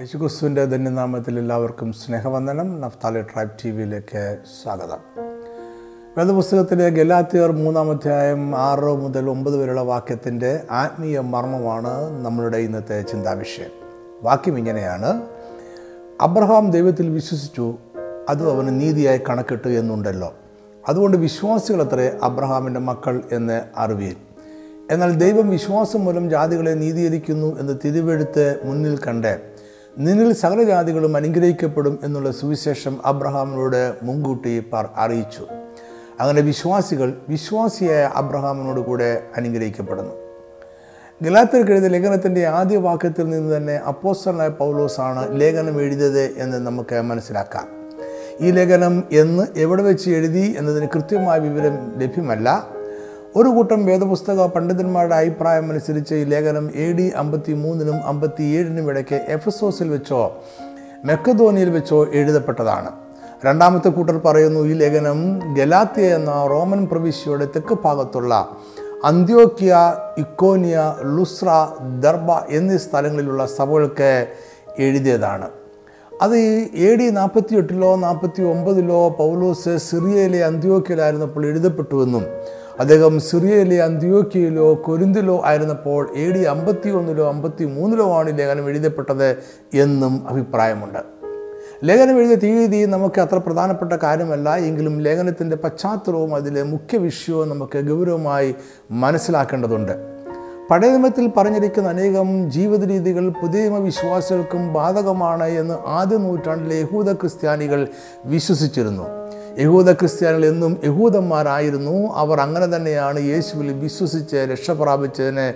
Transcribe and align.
യേശുക്രിസ്തുവിന്റെ 0.00 0.64
ധന്യനാമത്തിൽ 0.64 1.38
എല്ലാവർക്കും 1.38 1.92
സ്നേഹവന്ദനം. 1.92 2.80
നഫ്താലി 2.80 3.22
ട്രൈബ് 3.22 3.50
ടി 3.64 3.70
വിയിലേക്ക് 3.70 4.38
സ്വാഗതം. 4.62 4.98
വേദപുസ്തകത്തിലെ 6.18 6.88
ഗലാത്തിയർ 6.88 7.52
മൂന്നാമധ്യായം 7.52 8.56
ആറ് 8.56 8.84
മുതൽ 8.84 9.30
ഒമ്പത് 9.30 9.56
വരെയുള്ള 9.56 9.80
വാക്യത്തിന്റെ 9.80 10.60
ആത്മീയ 10.70 11.20
മർമ്മമാണ് 11.20 12.24
നമ്മളുടെ 12.24 12.58
ഇന്നത്തെ 12.58 13.02
ചിന്താവിഷയം. 13.02 13.70
വാക്യം 14.22 14.58
ഇങ്ങനെയാണ്. 14.58 15.22
അബ്രഹാം 16.20 16.70
ദൈവത്തിൽ 16.70 17.10
വിശ്വസിച്ചു 17.10 17.74
അത് 18.28 18.50
അവന് 18.50 18.80
നീതിയായി 18.80 19.20
കണക്കിട്ടു 19.28 19.68
എന്നുണ്ടല്ലോ. 19.68 20.34
അതുകൊണ്ട് 20.88 21.16
വിശ്വാസികളത്രേ 21.16 22.18
അബ്രഹാമിന്റെ 22.22 22.80
മക്കൾ 22.80 23.22
എന്ന് 23.32 23.62
അറിവീൻ. 23.76 24.14
എന്നാൽ 24.90 25.14
ദൈവം 25.14 25.50
വിശ്വാസം 25.50 26.04
മൂലം 26.04 26.30
ജാതികളെ 26.30 26.70
നീതീകരിക്കുന്നു 26.70 27.60
എന്ന് 27.60 27.78
തിരുവെഴുത്ത് 27.84 28.60
മുന്നിൽ 28.64 28.98
കണ്ട്. 28.98 29.53
നിന്നിൽ 29.98 30.32
സകല 30.32 30.62
ജാതികളും 30.62 31.16
അനുഗ്രഹിക്കപ്പെടും 31.16 31.98
എന്നുള്ള 32.04 32.30
സുവിശേഷം 32.30 33.06
അബ്രഹാമിനോട് 33.06 33.94
മുൻകൂട്ടി 34.02 34.64
അറിയിച്ചു. 34.96 35.46
അങ്ങനെ 36.20 36.40
വിശ്വാസികൾ 36.40 37.14
വിശ്വാസിയായ 37.28 38.10
അബ്രഹാമിനോട് 38.14 38.80
കൂടെ 38.80 39.22
അനുഗ്രഹിക്കപ്പെടുന്നു. 39.36 40.14
ഗലാത്തിർക്ക് 41.22 41.70
കഴിഞ്ഞ 41.70 41.86
ലേഖനത്തിന്റെ 41.86 42.46
ആദ്യ 42.46 42.76
വാക്യത്തിൽ 42.76 43.28
നിന്ന് 43.28 43.56
തന്നെ 43.56 43.76
അപ്പോസ്റ്റലായ 43.76 44.48
പൗലോസാണ് 44.48 45.40
ലേഖനം 45.40 45.82
എഴുതിയത് 45.82 46.34
എന്ന് 46.38 46.66
നമുക്ക് 46.66 47.00
മനസ്സിലാക്കാം. 47.00 47.68
ഈ 48.40 48.50
ലേഖനം 48.50 49.04
എന്ന് 49.12 49.46
എവിടെ 49.56 49.82
വെച്ച് 49.82 50.10
എഴുതി 50.10 50.54
എന്നതിന് 50.58 50.88
കൃത്യമായ 50.94 51.38
വിവരം 51.38 51.98
ലഭ്യമല്ല. 51.98 52.73
ഒരു 53.36 53.48
കൂട്ടം 53.48 53.86
വേദപുസ്തക 53.86 54.46
പണ്ഡിതന്മാരുടെ 54.46 55.14
അഭിപ്രായം 55.14 55.70
അനുസരിച്ച് 55.70 56.14
ഈ 56.14 56.24
ലേഖനം 56.24 56.70
എ 56.74 56.92
ഡി 56.92 57.12
അമ്പത്തി 57.16 57.52
മൂന്നിനും 57.52 58.06
അമ്പത്തി 58.06 58.42
ഏഴിനും 58.42 58.90
ഇടയ്ക്ക് 58.90 59.18
എഫസോസിൽ 59.28 59.88
വെച്ചോ 59.88 60.20
മെക്കധോനിയിൽ 61.04 61.70
വെച്ചോ 61.70 62.06
എഴുതപ്പെട്ടതാണ്. 62.12 62.90
രണ്ടാമത്തെ 63.44 63.88
കൂട്ടർ 63.88 64.20
പറയുന്നു 64.24 64.60
ഈ 64.60 64.72
ലേഖനം 64.72 65.18
ഗലാത്തിയ 65.54 66.14
എന്ന 66.14 66.46
റോമൻ 66.46 66.86
പ്രവിശ്യയുടെ 66.86 67.48
തെക്ക് 67.56 67.78
ഭാഗത്തുള്ള 67.84 68.48
അന്ത്യോക്കിയ 69.04 69.74
ഇക്കോനിയ 70.18 70.94
ലുസ്ര 71.16 71.50
ദർബ 72.00 72.30
എന്നീ 72.50 72.76
സ്ഥലങ്ങളിലുള്ള 72.76 73.46
സഭകൾക്ക് 73.46 74.26
എഴുതിയതാണ്. 74.78 75.48
അത് 76.22 76.36
എ 76.86 76.96
ഡി 76.96 77.08
നാൽപ്പത്തി 77.10 77.54
എട്ടിലോ 77.56 77.96
നാൽപ്പത്തി 77.96 78.42
ഒമ്പതിലോ 78.42 79.08
പൗലോസ് 79.08 79.78
സിറിയയിലെ 79.78 80.44
അന്ത്യോക്കിയിലായിരുന്നപ്പോൾ 80.44 81.46
എഴുതപ്പെട്ടുവെന്നും 81.46 82.26
അദ്ദേഹം 82.80 83.20
സിറിയയിലെ 83.20 83.82
അന്ത്യോക്കിയയിലോ 83.82 84.82
കൊരിന്തിലോ 84.84 85.42
ആയിരുന്നപ്പോൾ 85.44 86.10
എ 86.16 86.30
ഡി 86.30 86.38
അമ്പത്തി 86.38 86.90
ഒന്നിലോ 86.90 87.28
അമ്പത്തി 87.28 87.64
മൂന്നിലോ 87.64 88.12
ആണ് 88.12 88.38
ലേഖനം 88.38 88.68
എഴുതപ്പെട്ടത് 88.68 89.36
എന്നും 89.74 90.28
അഭിപ്രായമുണ്ട്. 90.28 90.98
ലേഖനം 91.84 92.18
എഴുതിയ 92.18 92.34
തീയതി 92.34 92.84
നമുക്ക് 92.86 93.20
അത്ര 93.20 93.38
പ്രധാനപ്പെട്ട 93.38 93.92
കാര്യമല്ല. 93.92 94.56
എങ്കിലും 94.56 95.00
ലേഖനത്തിന്റെ 95.00 95.56
പശ്ചാത്തലവും 95.56 96.34
അതിലെ 96.34 96.62
മുഖ്യ 96.62 96.98
വിഷയവും 96.98 97.48
നമുക്ക് 97.48 97.78
ഗൗരവമായി 97.78 98.54
മനസ്സിലാക്കേണ്ടതുണ്ട്. 98.90 99.92
പഴയ 100.70 100.88
നിയമത്തിൽ 100.88 101.30
പറഞ്ഞിരിക്കുന്ന 101.36 101.88
അനേകം 101.88 102.50
ജീവിത 102.50 102.84
രീതികൾ 102.84 103.28
പുതിയ 103.28 103.68
വിശ്വാസികൾക്കും 103.68 104.72
ബാധകമാണ് 104.72 105.44
എന്ന് 105.44 105.74
ആദ്യ 105.86 106.16
നൂറ്റാണ്ടിലെ 106.16 106.76
യഹൂദ 106.76 107.12
ക്രിസ്ത്യാനികൾ 107.12 107.88
വിശ്വസിച്ചിരുന്നു. 108.24 109.24
യഹൂദ 109.58 109.92
ക്രിസ്ത്യാനികൾ 109.92 110.44
എന്നും 110.46 110.80
യഹൂദന്മാരായിരുന്നു. 110.84 112.10
അവർ 112.14 112.40
അങ്ങനെ 112.40 112.76
തന്നെയാണ് 112.76 113.20
യേശുവിൽ 113.20 113.72
വിശ്വസിച്ച് 113.72 114.36
രക്ഷ 114.36 114.70
പ്രാപിച്ചതിന് 114.70 115.46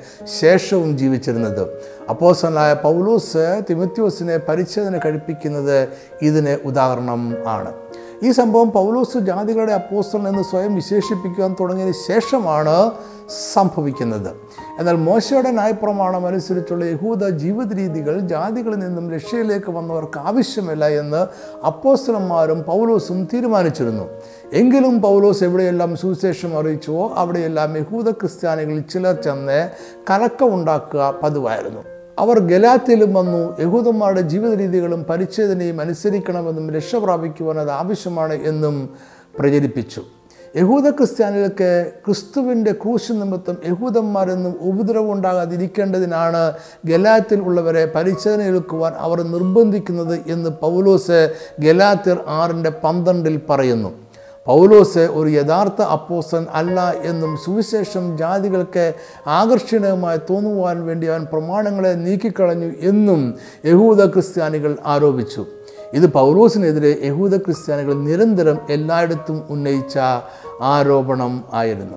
ശേഷവും 0.40 0.98
ജീവിച്ചിരുന്നത്. 0.98 1.68
അപ്പോസനായ 2.10 2.74
പൗലൂസ് 2.74 3.62
തിമത്യോസിനെ 3.70 4.36
പരിച്ഛേദന 4.36 5.00
കഴിപ്പിക്കുന്നത് 5.04 5.88
ഇതിന് 6.22 6.58
ഉദാഹരണം 6.64 7.34
ആണ്. 7.46 7.72
ഈ 8.22 8.30
സംഭവം 8.30 8.70
പൗലോസ് 8.70 9.18
ജാതികളുടെ 9.18 9.72
അപ്പോസ്റ്റൽ 9.72 10.28
എന്ന് 10.28 10.42
സ്വയം 10.42 10.74
വിശേഷിപ്പിക്കാൻ 10.74 11.56
തുടങ്ങിയതിന് 11.60 11.94
ശേഷമാണ് 12.08 12.90
സംഭവിക്കുന്നത്. 13.52 14.30
എന്നാൽ 14.78 14.96
മോശയുടെ 14.96 15.50
ന്യായപ്രമാണം 15.50 16.26
അനുസരിച്ചുള്ള 16.26 16.84
യഹൂദ 16.84 17.28
ജീവിത 17.28 17.72
രീതികൾ 17.72 18.20
ജാതികളിൽ 18.20 18.78
നിന്നും 18.78 19.10
രക്ഷയിലേക്ക് 19.10 19.70
വന്നവർക്ക് 19.70 20.18
ആവശ്യമില്ല 20.18 20.88
എന്ന് 20.88 21.26
അപ്പോസ്റ്റലന്മാരും 21.66 22.62
പൗലോസും 22.62 23.28
തീരുമാനിച്ചിരുന്നു. 23.34 24.08
എങ്കിലും 24.52 25.02
പൗലോസ് 25.02 25.44
എവിടെയെല്ലാം 25.44 25.96
സുവിശേഷം 25.96 26.58
അറിയിച്ചുവോ 26.58 27.12
അവിടെയെല്ലാം 27.14 27.76
യഹൂദ 27.76 28.10
ക്രിസ്ത്യാനികളിൽ 28.10 28.80
ചിലർ 28.80 29.14
ചെന്ന് 29.14 29.70
കലക്കമുണ്ടാക്കുക 30.10 31.14
പതിവായിരുന്നു. 31.22 31.80
അവർ 32.18 32.38
ഗലാത്തിലും 32.38 33.14
വന്നു 33.14 33.60
യഹൂദന്മാരുടെ 33.60 34.20
ജീവിത 34.20 34.54
രീതികളും 34.54 35.04
പരിച്ഛേദനയും 35.04 35.80
അനുസരിക്കണമെന്നും 35.80 36.70
രക്ഷ 36.70 36.96
പ്രാപിക്കുവാൻ 36.96 37.58
അത് 37.58 37.70
ആവശ്യമാണ് 37.70 38.34
എന്നും 38.34 38.90
പ്രചരിപ്പിച്ചു. 39.38 40.02
യഹൂദ 40.56 40.90
ക്രിസ്ത്യാനികൾക്ക് 40.90 41.92
ക്രിസ്തുവിന്റെ 42.06 42.72
ക്രൂശ് 42.72 43.12
നിമിത്തം 43.12 43.56
യഹൂദന്മാരെന്നും 43.66 44.54
ഉപദ്രവം 44.60 45.12
ഉണ്ടാകാതിരിക്കേണ്ടതിനാണ് 45.12 46.52
ഗലാത്തിൽ 46.84 47.40
ഉള്ളവരെ 47.40 47.92
പരിച്ഛേദന 47.94 48.42
എടുക്കുവാൻ 48.42 48.92
അവർ 48.98 49.22
നിർബന്ധിക്കുന്നത് 49.22 50.20
എന്ന് 50.26 50.50
പൗലോസ് 50.50 51.34
ഗലാത്തിർ 51.60 52.18
ആറിന്റെ 52.28 52.70
പന്ത്രണ്ടിൽ 52.70 53.40
പറയുന്നു. 53.50 53.90
പൗലോസ് 54.46 54.98
ഒരു 54.98 55.28
യഥാർത്ഥ 55.28 55.82
അപ്പോസൻ 55.82 56.46
അല്ല 56.52 56.94
എന്നും 57.04 57.36
സുവിശേഷം 57.44 58.18
ജാതികൾക്ക് 58.18 58.94
ആകർഷണീയമായി 59.26 60.18
തോന്നുവാൻ 60.30 60.86
വേണ്ടി 60.86 61.06
അവൻ 61.06 61.24
പ്രമാണങ്ങളെ 61.32 61.92
നീക്കിക്കളഞ്ഞു 61.92 62.72
എന്നും 62.80 63.34
യഹൂദ 63.64 64.04
ക്രിസ്ത്യാനികൾ 64.04 64.76
ആരോപിച്ചു. 64.86 65.46
ഇത് 65.94 66.06
പൗലോസിനെതിരെ 66.06 66.98
യഹൂദ 67.02 67.36
ക്രിസ്ത്യാനികൾ 67.36 67.94
നിരന്തരം 67.94 68.58
എല്ലായിടത്തും 68.70 69.42
ഉന്നയിച്ച 69.50 69.98
ആരോപണം 70.60 71.44
ആയിരുന്നു. 71.52 71.96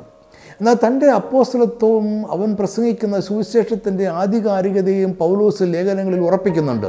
എന്നാൽ 0.61 0.73
തന്റെ 0.73 1.11
അപ്പോസ്തലത്വവും 1.11 2.31
അവൻ 2.31 2.55
പ്രസംഗിക്കുന്ന 2.55 3.19
സുവിശേഷത്തിന്റെ 3.19 4.07
ആധികാരികതയും 4.07 5.13
പൗലോസ് 5.13 5.63
ലേഖനങ്ങളിൽ 5.63 6.19
ഉറപ്പിക്കുന്നുണ്ട്. 6.19 6.87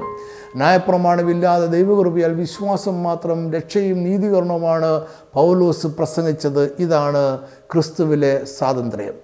ന്യായപ്രമാണമില്ലാതെ 0.57 1.67
ദൈവകൃപയാൽ 1.67 2.35
വിശ്വാസം 2.35 3.03
മാത്രം 3.03 3.53
രക്ഷയും 3.53 4.05
നീതീകരണവുമാണ് 4.05 5.01
പൗലോസ് 5.35 5.87
പ്രസംഗിച്ചത്. 5.87 6.73
ഇതാണ് 6.79 7.39
ക്രിസ്തുവിലെ 7.73 8.45
സ്വാതന്ത്ര്യം. 8.45 9.22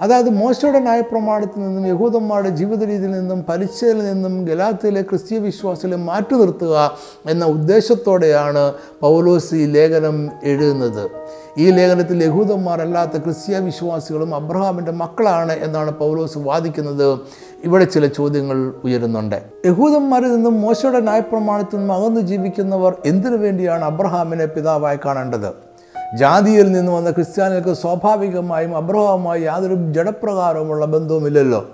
അതായത് 0.00 0.30
മോശയുടെ 0.30 0.78
ന്യായപ്രമാണത്തിൽ 0.78 1.60
നിന്നും 1.60 1.86
യഹൂദന്മാരുടെ 1.86 2.48
ജീവിത 2.48 2.84
രീതിയിൽ 2.84 3.10
നിന്നും 3.10 3.44
പലിശയിൽ 3.48 4.12
നിന്നും 4.12 4.44
ഗലാത്തിലെ 4.44 5.02
ക്രിസ്തീയ 5.02 5.38
വിശ്വാസത്തിലെ 5.38 5.96
മാറ്റി 5.96 6.34
നിർത്തുക 6.34 6.96
എന്ന 7.26 7.44
ഉദ്ദേശത്തോടെയാണ് 7.44 8.74
പൗലോസ് 9.00 9.54
ഈ 9.54 9.66
ലേഖനം 9.66 10.30
എഴുതുന്നത്. 10.44 11.10
ഈ 11.58 11.70
ലേഖനത്തിൽ 11.70 12.24
യഹൂദന്മാരല്ലാത്ത 12.24 13.16
ക്രിസ്തീയ 13.16 13.58
വിശ്വാസികളും 13.58 14.34
അബ്രഹാമിന്റെ 14.34 14.92
മക്കളാണ് 14.92 15.52
എന്നാണ് 15.52 15.90
പൗലോസ് 15.90 16.38
വാദിക്കുന്നത്. 16.38 17.18
ഇവിടെ 17.64 17.84
ചില 17.84 18.06
ചോദ്യങ്ങൾ 18.06 18.72
ഉയരുന്നുണ്ട്. 18.84 19.42
യഹൂദന്മാരിൽ 19.66 20.34
നിന്നും 20.34 20.60
മോശയുടെ 20.60 21.00
ന്യായപ്രമാണത്തിൽ 21.00 21.78
നിന്നും 21.78 21.96
അകന്നു 21.96 22.20
ജീവിക്കുന്നവർ 22.20 22.96
എന്തിനു 23.06 23.36
വേണ്ടിയാണ് 23.36 23.84
അബ്രഹാമിനെ 23.84 24.46
പിതാവായി 24.46 24.98
കാണേണ്ടത്? 25.04 25.65
ജാതിയിൽ 26.14 26.72
നിന്ന് 26.72 26.92
വന്ന 26.92 27.10
ക്രിസ്ത്യാനികൾക്ക് 27.10 27.80
സ്വാഭാവികമായും 27.80 28.76
അബ്രഹവുമായി 28.76 29.42
യാതൊരു 29.42 29.74
ജഡപ്രകാരവുമുള്ള 29.74 30.86
ബന്ധവുമില്ലല്ലോ. 30.86 31.70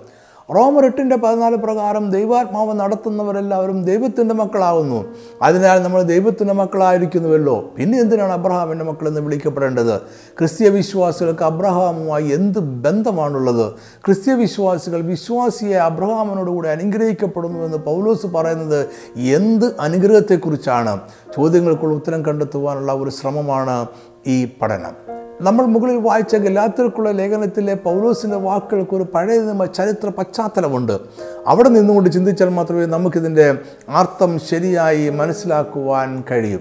റോമർ 0.54 0.84
എട്ടിന്റെ 0.84 1.16
പതിനാല് 1.16 1.56
പ്രകാരം 1.56 2.10
ദൈവാത്മാവ് 2.10 2.80
നടത്തുന്നവരെല്ലാവരും 2.80 3.84
ദൈവത്തിന്റെ 3.84 4.34
മക്കളാകുന്നു 4.34 5.04
അതിനാൽ 5.42 5.82
നമ്മൾ 5.82 6.02
ദൈവത്തിന്റെ 6.02 6.54
മക്കളായിരിക്കുന്നുവല്ലോ. 6.54 7.70
പിന്നെ 7.78 8.00
എന്തിനാണ് 8.00 8.32
അബ്രഹാമിന്റെ 8.32 8.84
മക്കളെന്ന് 8.84 9.20
വിളിക്കപ്പെടേണ്ടത്? 9.20 10.00
ക്രിസ്ത്യ 10.38 10.68
വിശ്വാസികൾക്ക് 10.68 11.42
അബ്രഹാമുമായി 11.42 12.28
എന്ത് 12.28 12.58
ബന്ധമാണുള്ളത്? 12.58 13.72
ക്രിസ്ത്യ 14.04 14.32
വിശ്വാസികൾ 14.32 15.00
വിശ്വാസിയെ 15.00 15.76
അബ്രഹാമിനോടുകൂടി 15.76 16.68
അനുഗ്രഹിക്കപ്പെടുന്നുവെന്ന് 16.68 17.78
പൗലോസ് 17.78 18.26
പറയുന്നത് 18.26 18.88
എന്ത് 19.16 19.80
അനുഗ്രഹത്തെക്കുറിച്ചാണ്? 19.80 21.00
ചോദ്യങ്ങൾക്കുള്ള 21.36 21.94
ഉത്തരം 21.94 22.24
കണ്ടെത്തുവാനുള്ള 22.24 22.92
ഒരു 22.92 23.10
ശ്രമമാണ് 23.10 23.86
ഈ 24.26 24.48
പഠനം. 24.62 24.92
നമ്മൾ 25.40 25.66
മുകളിൽ 25.66 25.96
വായിച്ച 25.96 26.36
ഗലാത്തിർക്കുള്ള 26.36 27.10
ലേഖനത്തിലെ 27.10 27.74
പൗലോസിന്റെ 27.74 28.36
വാക്കുകൾക്ക് 28.36 28.96
ഒരു 28.96 29.06
പഴയ 29.14 29.66
ചരിത്ര 29.74 30.08
പശ്ചാത്തലമുണ്ട്. 30.08 30.98
അവിടെ 31.46 31.68
നിന്നുകൊണ്ട് 31.68 32.10
ചിന്തിച്ചാൽ 32.10 32.48
മാത്രമേ 32.48 32.86
നമുക്കിതിന്റെ 32.86 33.58
അർത്ഥം 33.88 34.38
ശരിയായി 34.38 35.08
മനസ്സിലാക്കുവാൻ 35.08 36.24
കഴിയും. 36.30 36.60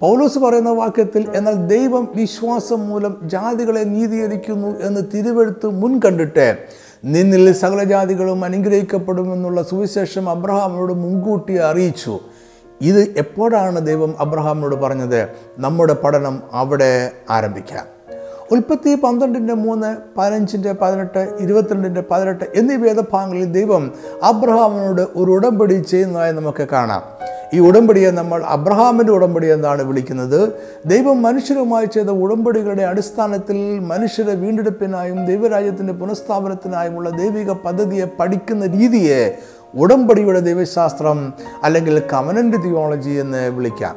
പൗലോസ് 0.00 0.38
പറയുന്ന 0.38 0.70
വാക്യത്തിൽ 0.70 1.28
എന്നാൽ 1.34 1.54
ദൈവം 1.54 2.08
വിശ്വാസം 2.14 2.88
മൂലം 2.88 3.16
ജാതികളെ 3.22 3.80
നീതീകരിക്കുന്നു 3.80 4.80
എന്ന് 4.80 5.00
തിരുവെടുത്ത് 5.14 5.66
മുൻകണ്ടിട്ട് 5.66 6.56
നിന്നിൽ 7.04 7.52
സകല 7.52 7.84
ജാതികളും 7.84 8.44
അനുഗ്രഹിക്കപ്പെടുമെന്നുള്ള 8.44 9.62
സുവിശേഷം 9.62 10.30
അബ്രഹാമിനോട് 10.30 10.92
മുൻകൂട്ടി 10.92 11.54
അറിയിച്ചു. 11.54 12.20
ഇത് 12.80 13.14
എപ്പോഴാണ് 13.16 13.86
ദൈവം 13.86 14.14
അബ്രഹാമിനോട് 14.20 14.74
പറഞ്ഞത്? 14.74 15.28
നമ്മുടെ 15.58 15.94
പഠനം 15.94 16.42
അവിടെ 16.52 17.10
ആരംഭിക്കാം. 17.30 17.94
ഉൽപ്പത്തി 18.52 18.94
പന്ത്രണ്ടിന്റെ 18.94 19.54
മൂന്ന് 19.54 19.96
പതിനഞ്ചിന്റെ 20.18 20.72
പതിനെട്ട് 20.72 21.32
ഇരുപത്തിരണ്ടിന്റെ 21.40 22.02
പതിനെട്ട് 22.10 22.44
എന്നീ 22.54 22.76
വേദഭാഗങ്ങളിൽ 22.76 23.44
ദൈവം 23.44 23.92
അബ്രഹാമിനോട് 24.22 25.02
ഒരു 25.02 25.30
ഉടമ്പടി 25.30 25.74
ചെയ്യുന്നതായി 25.74 26.32
നമുക്ക് 26.32 26.68
കാണാം. 26.72 27.02
ഈ 27.54 27.60
ഉടമ്പടിയെ 27.60 28.10
നമ്മൾ 28.10 28.42
അബ്രഹാമിന്റെ 28.42 29.12
ഉടമ്പടി 29.12 29.46
എന്നാണ് 29.46 29.82
വിളിക്കുന്നത്. 29.82 30.52
ദൈവം 30.86 31.22
മനുഷ്യരുമായി 31.22 31.86
ചെയ്ത 31.86 32.06
ഉടമ്പടികളുടെ 32.06 32.82
അടിസ്ഥാനത്തിൽ 32.82 33.78
മനുഷ്യരെ 33.78 34.34
വീണ്ടെടുപ്പിനായും 34.34 35.26
ദൈവരാജ്യത്തിന്റെ 35.26 35.92
പുനഃസ്ഥാപനത്തിനായുമുള്ള 35.92 37.10
ദൈവിക 37.10 37.50
പദ്ധതിയെ 37.50 38.04
പഠിക്കുന്ന 38.20 38.66
രീതിയെ 38.66 39.38
ഉടമ്പടിയുടെ 39.74 40.40
ദൈവശാസ്ത്രം 40.40 41.32
അല്ലെങ്കിൽ 41.62 42.02
കമനന്റ് 42.12 42.56
തിയോളജി 42.64 43.10
എന്ന് 43.10 43.50
വിളിക്കാം. 43.50 43.96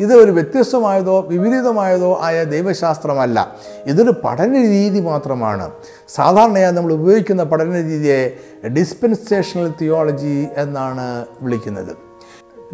ഇത് 0.00 0.14
ഒരു 0.14 0.30
വ്യത്യസ്തമായതോ 0.30 1.20
വിപരീതമായതോ 1.20 2.18
ആയ 2.22 2.44
ദൈവശാസ്ത്രമല്ല. 2.44 3.54
ഇതൊരു 3.86 4.14
പഠന 4.24 4.52
രീതി 4.52 5.00
മാത്രമാണ്. 5.00 5.70
സാധാരണയായി 6.08 6.72
നമ്മൾ 6.72 6.92
ഉപയോഗിക്കുന്ന 6.92 7.44
പഠന 7.44 7.74
രീതിയെ 7.74 8.36
ഡിസ്പെൻസേഷണൽ 8.68 9.74
തിയോളജി 9.80 10.46
എന്നാണ് 10.56 11.26
വിളിക്കുന്നത്. 11.40 12.09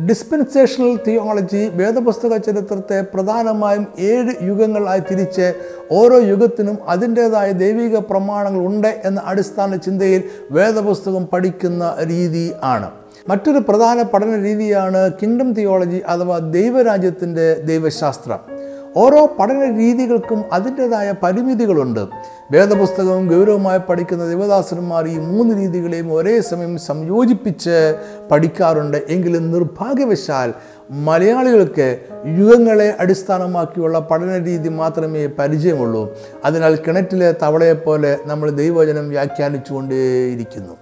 ഡിസ്പെൻസേഷണൽ 0.05 1.01
തിയോളജി 1.07 1.69
വേദപുസ്തക 1.69 2.37
ചരിത്രത്തെ 2.37 3.01
പ്രധാനമായും 3.01 3.87
ഏഴ് 3.99 4.35
യുഗങ്ങളായി 4.43 5.01
തിരിച്ച് 5.01 5.55
ഓരോ 5.91 6.19
യുഗത്തിനും 6.19 6.79
അതിന്റേതായ 6.89 7.53
ദൈവിക 7.53 7.97
പ്രമാണങ്ങൾ 7.97 8.67
ഉണ്ട് 8.67 9.03
എന്ന 9.05 9.23
അടിസ്ഥാന 9.25 9.77
ചിന്തയിൽ 9.77 10.23
വേദപുസ്തകം 10.51 11.27
പഠിക്കുന്ന 11.27 11.97
രീതി 12.09 12.53
ആണ്. 12.63 12.91
മറ്റൊരു 13.29 13.59
പ്രധാന 13.59 14.03
പഠന 14.03 14.43
രീതിയാണ് 14.43 15.13
കിങ്ഡം 15.23 15.53
തിയോളജി 15.53 15.97
അഥവാ 15.97 16.39
ദൈവരാജ്യത്തിന്റെ 16.39 17.55
ദൈവശാസ്ത്രം. 17.55 18.56
ഓരോ 18.97 19.27
പഠന 19.39 19.77
രീതികൾക്കും 19.79 20.45
അതിന്റെതായ 20.53 21.15
പരിമിതികളുണ്ട്. 21.23 22.07
വേദപുസ്തകവും 22.51 23.27
ഗൗരവമായി 23.27 23.79
പഠിക്കുന്ന 23.79 24.29
ദേവദാസന്മാർ 24.29 25.09
ഈ 25.09 25.19
മൂന്ന് 25.19 25.55
രീതികളെയും 25.55 26.13
ഒരേ 26.13 26.41
സമയം 26.41 26.79
സംയോജിപ്പിച്ച് 26.79 27.95
പഠിക്കാറുണ്ട്. 28.31 28.97
എങ്കിലും 29.09 29.53
നിർഭാഗ്യവശാൽ 29.53 30.55
മലയാളികൾക്ക് 30.91 31.99
യുഗങ്ങളെ 32.27 32.97
അടിസ്ഥാനമാക്കിയുള്ള 33.01 33.99
പഠന 33.99 34.39
രീതി 34.39 34.69
മാത്രമേ 34.69 35.27
പരിചയമുള്ളൂ. 35.27 36.17
അതിനാൽ 36.45 36.77
കിണറ്റിലെ 36.77 37.35
തവളയെപ്പോലെ 37.43 38.19
നമ്മൾ 38.27 38.51
ദൈവവചനം 38.51 39.09
വ്യാഖ്യാനിച്ചുകൊണ്ടേയിരിക്കുന്നു. 39.09 40.73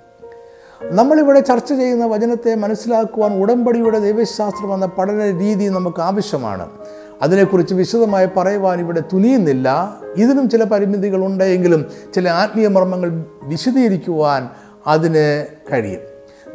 നമ്മളിവിടെ 0.82 1.40
ചർച്ച 1.40 1.72
ചെയ്യുന്ന 1.72 2.06
വചനത്തെ 2.06 2.54
മനസ്സിലാക്കുവാൻ 2.54 3.40
ഉടമ്പടിയുടെ 3.40 3.98
ദൈവശാസ്ത്രം 3.98 4.74
എന്ന 4.74 4.86
പഠന 4.86 5.38
രീതി 5.38 5.64
നമുക്ക് 5.64 6.02
ആവശ്യമാണ്. 6.02 6.68
അതിനെക്കുറിച്ച് 7.24 7.74
വിശദമായി 7.74 8.28
പറയുവാൻ 8.36 8.80
ഇവിടെ 8.80 9.00
തുനിയുന്നില്ല. 9.00 9.96
ഇതിനും 10.16 10.50
ചില 10.50 10.64
പരിമിതികളുണ്ട് 10.64 11.44
എങ്കിലും 11.44 11.86
ചില 12.14 12.28
ആത്മീയ 12.28 12.68
മർമ്മങ്ങൾ 12.68 13.24
വിശദീകരിക്കുവാൻ 13.42 14.48
അതിന് 14.86 15.46
കഴിയും. 15.72 16.00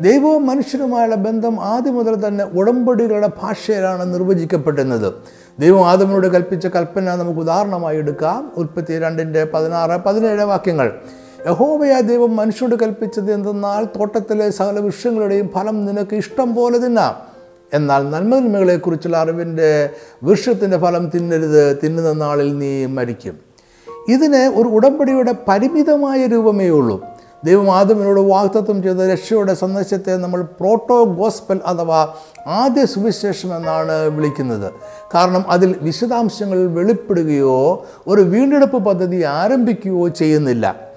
ദൈവവും 0.01 0.47
മനുഷ്യനുമായുള്ള 0.47 1.15
ബന്ധം 1.15 1.61
ആദ്യം 1.61 1.95
മുതൽ 1.95 2.27
തന്നെ 2.27 2.43
ഉടമ്പടികളുടെ 2.43 3.29
ഭാഷയിലാണ് 3.41 4.13
നിർവചിക്കപ്പെടുന്നത്. 4.13 5.13
ദൈവം 5.59 5.89
ആദമിനോട് 5.89 6.27
കൽപ്പിച്ച 6.27 6.67
കൽപ്പന 6.67 7.15
നമുക്ക് 7.15 7.39
ഉദാഹരണമായി 7.39 7.97
എടുക്കാം. 7.97 8.51
ഉൽപ്പത്തി 8.57 8.99
രണ്ടിന്റെ 8.99 9.47
പതിനാറ് 9.53 10.01
പതിനേഴ് 10.03 10.41
വാക്യങ്ങൾ. 10.41 10.91
യഹോവയ 11.49 12.01
ദൈവം 12.01 12.35
മനുഷ്യനോട് 12.35 12.83
കൽപ്പിച്ചത് 12.83 13.33
എന്തെന്നാൽ 13.33 13.85
തോട്ടത്തിലെ 13.85 14.49
സകല 14.49 14.79
വൃക്ഷങ്ങളുടെയും 14.79 15.49
ഫലം 15.49 15.85
നിനക്ക് 15.85 16.15
ഇഷ്ടം 16.15 16.55
പോലെ 16.55 16.77
തിന്നാം. 16.77 17.28
എന്നാൽ 17.73 18.09
നന്മതിന്മകളെക്കുറിച്ചുള്ള 18.09 19.17
അറിവിന്റെ 19.17 19.89
വൃക്ഷത്തിന്റെ 20.23 20.77
ഫലം 20.77 21.11
തിന്നരുത് 21.15 21.79
തിന്നുന്ന 21.83 22.13
നാളിൽ 22.13 22.57
നീ 22.57 22.85
മരിക്കും. 22.85 23.39
ഇതിന് 24.09 24.51
ഒരു 24.55 24.67
ഉടമ്പടിയുടെ 24.67 25.35
പരിമിതമായ 25.47 26.25
രൂപമേ 26.25 26.69
ഉള്ളൂ. 26.69 27.05
ദൈവം 27.45 27.75
ആദ്യമിനോട് 27.75 28.19
വാഗ്ദത്വം 28.19 28.83
ചെയ്ത 28.83 28.97
രക്ഷയുടെ 28.97 29.53
സന്ദേശത്തെ 29.53 30.17
നമ്മൾ 30.17 30.41
പ്രോട്ടോ 30.41 31.03
ഗോസ്പൽ 31.03 31.59
അഥവാ 31.65 32.13
ആദ്യ 32.47 32.85
സുവിശേഷം 32.85 33.55
എന്നാണ് 33.55 34.09
വിളിക്കുന്നത്. 34.09 34.71
കാരണം 35.15 35.45
അതിൽ 35.49 35.75
വിശദാംശങ്ങൾ 35.81 36.65
വെളിപ്പെടുകയോ 36.65 37.85
ഒരു 38.07 38.21
വീണ്ടെടുപ്പ് 38.21 38.77
പദ്ധതി 38.77 39.23
ആരംഭിക്കുകയോ 39.23 40.07
ചെയ്യുന്നില്ല. 40.07 40.88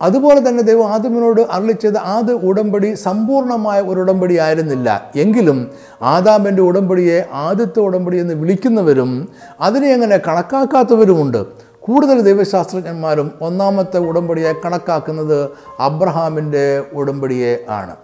അതുപോലെ 0.00 0.48
തന്നെ 0.48 0.62
ദൈവം 0.62 0.88
ആദമിനോട് 0.88 1.40
അരളിച്ചത് 1.40 1.98
ആദ്യ 1.98 2.32
ഉടമ്പടി 2.32 2.94
സമ്പൂർണമായ 2.94 3.80
ഒരു 3.80 4.00
ഉടമ്പടി 4.00 4.38
ആയിരുന്നില്ല. 4.38 5.10
എങ്കിലും 5.16 5.70
ആദാമിന്റെ 6.02 6.62
ഉടമ്പടിയെ 6.62 7.26
ആദ്യത്തെ 7.32 7.80
ഉടമ്പടി 7.80 8.16
എന്ന് 8.16 8.34
വിളിക്കുന്നവരും 8.34 9.28
അതിനെ 9.60 9.92
അങ്ങനെ 9.92 10.16
കണക്കാക്കാത്തവരുമുണ്ട്. 10.16 11.44
കൂടുതൽ 11.80 12.20
ദൈവശാസ്ത്രജ്ഞന്മാരും 12.20 13.30
ഒന്നാമത്തെ 13.40 13.98
ഉടമ്പടിയെ 13.98 14.52
കണക്കാക്കുന്നത് 14.52 15.50
അബ്രഹാമിന്റെ 15.80 16.82
ഉടമ്പടിയെ 16.92 17.64
ആണ്. 17.68 17.96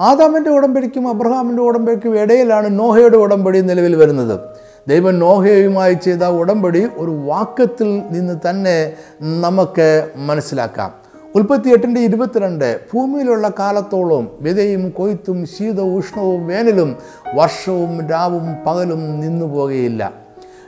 ആദാമിന്റെ 0.00 0.50
ഉടമ്പടിക്കും 0.50 1.08
അബ്രഹാമിന്റെ 1.08 1.62
ഉടമ്പടിക്കും 1.62 2.20
ഇടയിലാണ് 2.20 2.78
നോഹയുടെ 2.78 3.16
ഉടമ്പടി 3.16 3.60
നിലവിൽ 3.60 3.96
വരുന്നത്. 3.96 4.40
ദൈവം 4.88 5.18
നോഹയുമായി 5.18 5.94
ചെയ്ത 5.94 6.22
ഉടമ്പടി 6.22 6.88
ഒരു 6.96 7.10
വാക്കത്തിൽ 7.10 8.02
നിന്ന് 8.10 8.50
തന്നെ 8.50 8.92
നമുക്ക് 9.40 10.08
മനസ്സിലാക്കാം. 10.16 11.05
ഉൽപ്പത്തി 11.36 11.68
എട്ടിന്റെ 11.68 12.00
ഇരുപത്തിരണ്ട് 12.00 12.80
ഭൂമിയിലുള്ള 12.94 13.52
കാലത്തോളം 13.58 14.28
വിതയും 14.40 14.90
കൊയ്ത്തും 14.90 15.46
ശീത 15.46 15.80
ഉഷ്ണവും 15.80 16.46
വേനലും 16.46 16.96
വർഷവും 17.34 18.10
രാവും 18.10 18.46
പകലും 18.66 19.20
നിന്നു 19.20 19.46
പോകുകയില്ല 19.46 20.12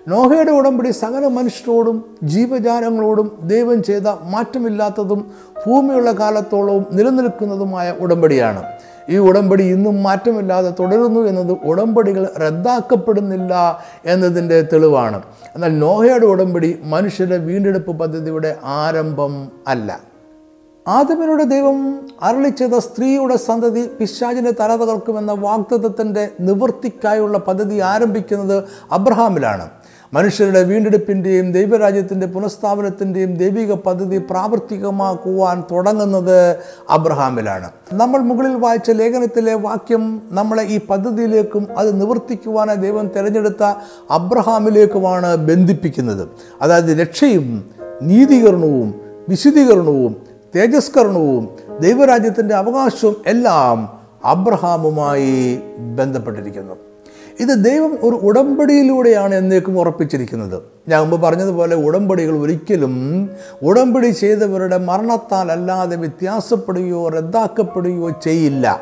നോഹയുടെ 0.08 0.50
ഉടമ്പടി 0.50 0.90
സകല 0.90 1.26
മനുഷ്യരോടും 1.26 1.96
ജീവജാലങ്ങളോടും 2.22 3.38
ദൈവം 3.42 3.82
ചെയ്ത 3.82 4.02
മാറ്റമില്ലാത്തതും 4.02 5.20
ഭൂമിയുള്ള 5.66 6.12
കാലത്തോളവും 6.12 6.86
നിലനിൽക്കുന്നതുമായ 6.92 7.94
ഉടമ്പടിയാണ്. 8.00 8.62
ഈ 9.10 9.16
ഉടമ്പടി 9.18 9.62
ഇന്നും 9.62 10.02
മാറ്റമില്ലാതെ 10.02 10.74
തുടരുന്നു 10.80 11.20
എന്നത് 11.20 11.52
ഉടമ്പടികൾ 11.64 12.24
റദ്ദാക്കപ്പെടുന്നില്ല 12.38 13.54
എന്നതിന്റെ 14.06 14.60
തെളിവാണ്. 14.72 15.22
എന്നാൽ 15.54 15.78
നോഹയുടെ 15.78 16.26
ഉടമ്പടി 16.26 16.78
മനുഷ്യരുടെ 16.84 17.36
വീണ്ടെടുപ്പ് 17.36 17.98
പദ്ധതിയുടെ 17.98 18.56
ആരംഭം 18.64 19.48
അല്ല. 19.68 20.07
ആദമിനോട് 20.88 21.42
ദൈവം 21.42 22.08
അരളിച്ചത് 22.22 22.78
സ്ത്രീയുടെ 22.78 23.36
സന്തതി 23.36 23.90
പിശാചിനെ 24.00 24.50
തല 24.50 24.76
തകർക്കുമെന്ന 24.76 25.32
വാഗ്ദത്തത്തിന്റെ 25.32 26.28
നിവൃത്തിക്കായുള്ള 26.40 27.38
പദ്ധതി 27.38 27.78
ആരംഭിക്കുന്നത് 27.78 28.64
അബ്രഹാമിലാണ്. 28.92 29.70
മനുഷ്യരുടെ 30.14 30.62
വീണ്ടെടുപ്പിന്റെയും 30.62 31.52
ദൈവരാജ്യത്തിന്റെ 31.52 32.26
പുനഃസ്ഥാപനത്തിന്റെയും 32.26 33.34
ദൈവിക 33.34 33.72
പദ്ധതി 33.72 34.18
പ്രാവർത്തികമാക്കുവാൻ 34.18 35.64
തുടങ്ങുന്നത് 35.70 36.56
അബ്രഹാമിലാണ്. 36.90 37.70
നമ്മൾ 37.92 38.18
മുകളിൽ 38.18 38.54
വായിച്ച 38.54 38.90
ലേഖനത്തിലെ 38.90 39.54
വാക്യം 39.54 40.22
നമ്മളെ 40.30 40.62
ഈ 40.62 40.80
പദ്ധതിയിലേക്കും 40.86 41.68
അത് 41.76 42.00
നിവർത്തിക്കുവാനായി 42.00 42.78
ദൈവം 42.78 43.08
തിരഞ്ഞെടുത്ത 43.08 43.74
അബ്രഹാമിലേക്കുമാണ് 44.10 45.36
ബന്ധിപ്പിക്കുന്നത്. 45.36 46.28
അതായത് 46.62 46.98
രക്ഷയും 46.98 47.64
നീതീകരണവും 48.02 48.94
വിശുദ്ധീകരണവും 49.28 50.27
തേജസ്കരണവും 50.56 51.48
ദൈവരാജ്യത്തിന്റെ 51.80 52.54
അവകാശവും 52.54 53.16
എല്ലാം 53.26 53.98
അബ്രഹാമുമായി 54.24 55.60
ബന്ധപ്പെട്ടിരിക്കുന്നു. 55.78 56.74
ഇത് 57.40 57.64
ദൈവം 57.64 57.98
ഒരു 58.02 58.16
ഉടമ്പടിയിലൂടെയാണ് 58.16 59.34
എന്നേക്കും 59.34 59.78
ഉറപ്പിച്ചിരിക്കുന്നത്. 59.78 60.62
ഞാൻ 60.88 61.00
മുമ്പ് 61.00 61.22
പറഞ്ഞതുപോലെ 61.22 61.76
ഉടമ്പടികൾ 61.76 62.38
ഒരിക്കലും 62.38 63.28
ഉടമ്പടി 63.62 64.06
ചെയ്തവരുടെ 64.06 64.78
മരണത്താൽ 64.78 65.52
അല്ലാതെ 65.52 65.96
വ്യത്യാസപ്പെടുകയോ 65.96 67.08
റദ്ദാക്കപ്പെടുകയോ 67.08 68.10
ചെയ്യില്ല. 68.10 68.80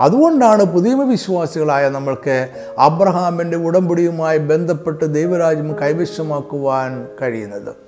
അതുകൊണ്ടാണ് 0.00 0.64
പുതിയ 0.64 0.94
വിശ്വാസികളായ 0.94 1.88
നമ്മൾക്ക് 1.88 2.48
അബ്രഹാമിന്റെ 2.78 3.56
ഉടമ്പടിയുമായി 3.56 4.38
ബന്ധപ്പെട്ട് 4.38 5.14
ദൈവരാജ്യം 5.14 5.76
കൈവശമാക്കുവാൻ 5.82 7.08
കഴിയുന്നത്. 7.22 7.83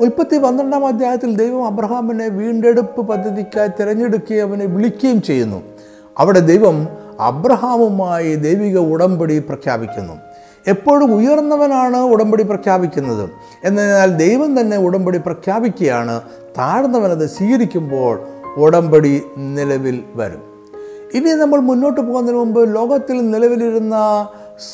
ഉൽപ്പത്തി 0.00 0.38
പന്ത്രണ്ടാം 0.38 0.86
അധ്യായത്തിൽ 0.86 1.36
ദൈവം 1.36 1.66
അബ്രഹാമിനെ 1.66 2.28
വീണ്ടെടുപ്പ് 2.28 3.08
പദ്ധതിക്കായി 3.08 3.68
തിരഞ്ഞെടുക്കുകയും 3.68 4.48
അവനെ 4.48 4.66
വിളിക്കുകയും 4.66 5.22
ചെയ്യുന്നു. 5.22 5.62
അവിടെ 6.18 6.38
ദൈവം 6.38 6.88
അബ്രഹാമുമായി 7.20 8.34
ദൈവിക 8.34 8.78
ഉടമ്പടി 8.78 9.38
പ്രഖ്യാപിക്കുന്നു. 9.38 10.12
എപ്പോഴും 10.66 11.14
ഉയർന്നവനാണ് 11.14 11.96
ഉടമ്പടി 11.96 12.42
പ്രഖ്യാപിക്കുന്നത്. 12.42 13.30
എന്നതിനാൽ 13.64 14.16
ദൈവം 14.16 14.60
തന്നെ 14.60 14.76
ഉടമ്പടി 14.76 15.18
പ്രഖ്യാപിക്കുകയാണ്. 15.18 16.20
താഴ്ന്നവനത് 16.58 17.28
സ്വീകരിക്കുമ്പോൾ 17.28 18.20
ഉടമ്പടി 18.56 19.22
നിലവിൽ 19.36 20.02
വരും. 20.14 20.42
ഇനി 21.14 21.30
നമ്മൾ 21.30 21.60
മുന്നോട്ട് 21.60 22.00
പോകുന്നതിന് 22.00 22.40
മുമ്പ് 22.40 22.74
ലോകത്തിൽ 22.74 23.30
നിലവിലിരുന്ന 23.30 23.96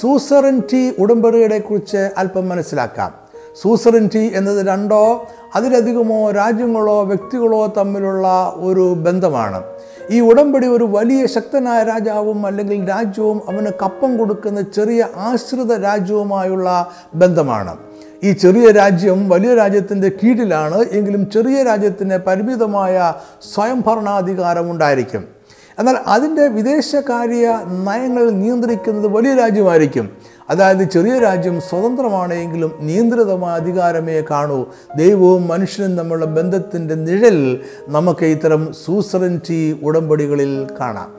സൂസറന്റി 0.00 0.94
ഉടമ്പടിയുടെ 0.98 1.58
കുറിച്ച് 1.58 2.10
അല്പം 2.16 2.48
മനസ്സിലാക്കാം. 2.48 3.25
സൂസറിന്റി 3.62 4.32
എന്നത് 4.34 4.66
രണ്ടോ 4.66 5.26
അതിലധികമോ 5.54 6.30
രാജ്യങ്ങളോ 6.30 7.02
വ്യക്തികളോ 7.02 7.66
തമ്മിലുള്ള 7.66 8.52
ഒരു 8.56 8.94
ബന്ധമാണ്. 8.94 9.62
ഈ 10.10 10.20
ഉടമ്പടി 10.20 10.66
ഒരു 10.66 10.84
വലിയ 10.84 11.26
ശക്തനായ 11.26 11.82
രാജാവും 11.82 12.46
അല്ലെങ്കിൽ 12.46 12.88
രാജ്യവും 12.88 13.40
അവന് 13.48 13.66
കപ്പം 13.82 14.16
കൊടുക്കുന്ന 14.16 14.62
ചെറിയ 14.62 15.08
ആശ്രിത 15.16 15.82
രാജ്യവുമായുള്ള 15.82 16.90
ബന്ധമാണ്. 17.14 17.76
ഈ 18.24 18.32
ചെറിയ 18.32 18.70
രാജ്യം 18.70 19.28
വലിയ 19.28 19.54
രാജ്യത്തിന്റെ 19.54 20.08
കീഴിലാണ് 20.08 20.84
എങ്കിലും 20.90 21.30
ചെറിയ 21.30 21.62
രാജ്യത്തിന് 21.62 22.18
പരിമിതമായ 22.18 23.14
സ്വയംഭരണാധികാരം 23.54 24.70
ഉണ്ടായിരിക്കും. 24.70 25.35
എന്നാൽ 25.78 25.96
അതിന്റെ 26.06 26.48
വിദേശകാര്യ 26.48 27.60
നയങ്ങൾ 27.84 28.30
നിയന്ത്രിക്കുന്നത് 28.30 29.06
വലിയ 29.06 29.34
രാജ്യമായിരിക്കും. 29.34 30.10
അതായത് 30.50 30.90
ചെറിയ 30.90 31.18
രാജ്യം 31.18 31.60
സ്വതന്ത്രമാണെങ്കിലും 31.60 32.72
നിയന്ത്രിതമായ 32.80 33.54
അധികാരമേ 33.54 34.22
കാണൂ. 34.30 34.66
ദൈവവും 34.96 35.48
മനുഷ്യനും 35.48 35.96
തമ്മിലുള്ള 35.96 36.24
ബന്ധത്തിന്റെ 36.24 36.94
നിഴൽ 36.94 37.60
നമുക്ക് 37.88 38.24
ഇത്തരം 38.24 38.72
സൂസറന്റി 38.84 39.80
ഉടമ്പടികളിൽ 39.82 40.66
കാണാം. 40.80 41.12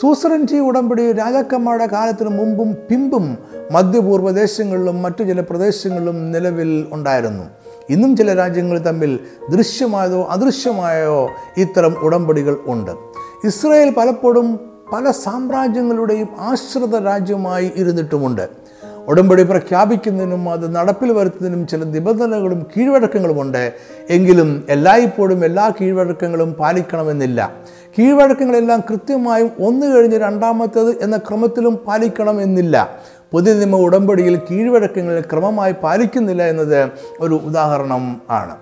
സൂസറന്റി 0.00 0.58
ഉടമ്പടി 0.58 1.12
രാജാക്കന്മാരുടെ 1.12 1.86
കാലത്തിന് 1.86 2.28
മുമ്പും 2.28 2.76
പിമ്പും 2.90 3.38
മധ്യപൂർവ 3.72 4.30
ദേശങ്ങളിലും 4.30 5.02
മറ്റു 5.02 5.22
ചില 5.24 5.40
പ്രദേശങ്ങളിലും 5.40 6.32
നിലവിൽ 6.32 6.86
ഉണ്ടായിരുന്നു. 6.92 7.44
ഇന്നും 7.90 8.16
ചില 8.16 8.34
രാജ്യങ്ങൾ 8.34 8.78
തമ്മിൽ 8.78 9.18
ദൃശ്യമായതോ 9.50 10.24
അദൃശ്യമായോ 10.24 11.30
ഇത്തരം 11.56 11.96
ഉടമ്പടികൾ 11.98 12.58
ഉണ്ട്. 12.66 13.11
ഇസ്രയേൽ 13.44 13.90
പലപ്പോഴും 13.90 14.60
പല 14.92 15.10
സാമ്രാജ്യങ്ങളുടെയും 15.10 16.28
ആശ്രിത 16.38 17.04
രാജ്യമായി 17.04 17.72
ഇരുന്നിട്ടുമുണ്ട്. 17.76 18.48
ഉടമ്പടി 19.06 19.42
പ്രഖ്യാപിക്കുന്നതിനും 19.42 20.50
അത് 20.50 20.74
നടപ്പിൽ 20.74 21.12
വരുത്തുന്നതിനും 21.12 21.66
ചില 21.66 21.84
നിബന്ധനകളും 21.84 22.66
കീഴ്വഴക്കങ്ങളുമുണ്ട്. 22.76 23.72
എങ്കിലും 24.10 24.64
എല്ലായ്പ്പോഴും 24.68 25.44
എല്ലാ 25.44 25.72
കീഴ്വഴക്കങ്ങളും 25.80 26.52
പാലിക്കണമെന്നില്ല. 26.52 27.52
കീഴ്വഴക്കങ്ങളെല്ലാം 27.98 28.80
കൃത്യമായും 28.80 29.50
ഒന്ന് 29.60 29.86
കഴിഞ്ഞ് 29.86 30.18
രണ്ടാമത്തേത് 30.18 31.02
എന്ന 31.02 31.16
ക്രമത്തിലും 31.16 31.76
പാലിക്കണമെന്നില്ല. 31.76 32.90
പുതിയ 33.32 33.52
നിയമ 33.52 33.76
ഉടമ്പടിയിൽ 33.76 34.40
കീഴ്വഴക്കങ്ങൾ 34.50 35.20
ക്രമമായി 35.20 35.72
പാലിക്കുന്നില്ല 35.72 36.42
എന്നത് 36.42 36.90
ഒരു 37.20 37.40
ഉദാഹരണം 37.46 38.22
ആണ്. 38.30 38.56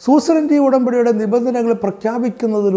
സൂസറിന്റെ 0.00 0.58
ഉടമ്പടിയുടെ 0.58 1.12
നിബന്ധനകൾ 1.12 1.72
പ്രഖ്യാപിക്കുന്നത് 1.72 2.68
ഒരു 2.68 2.76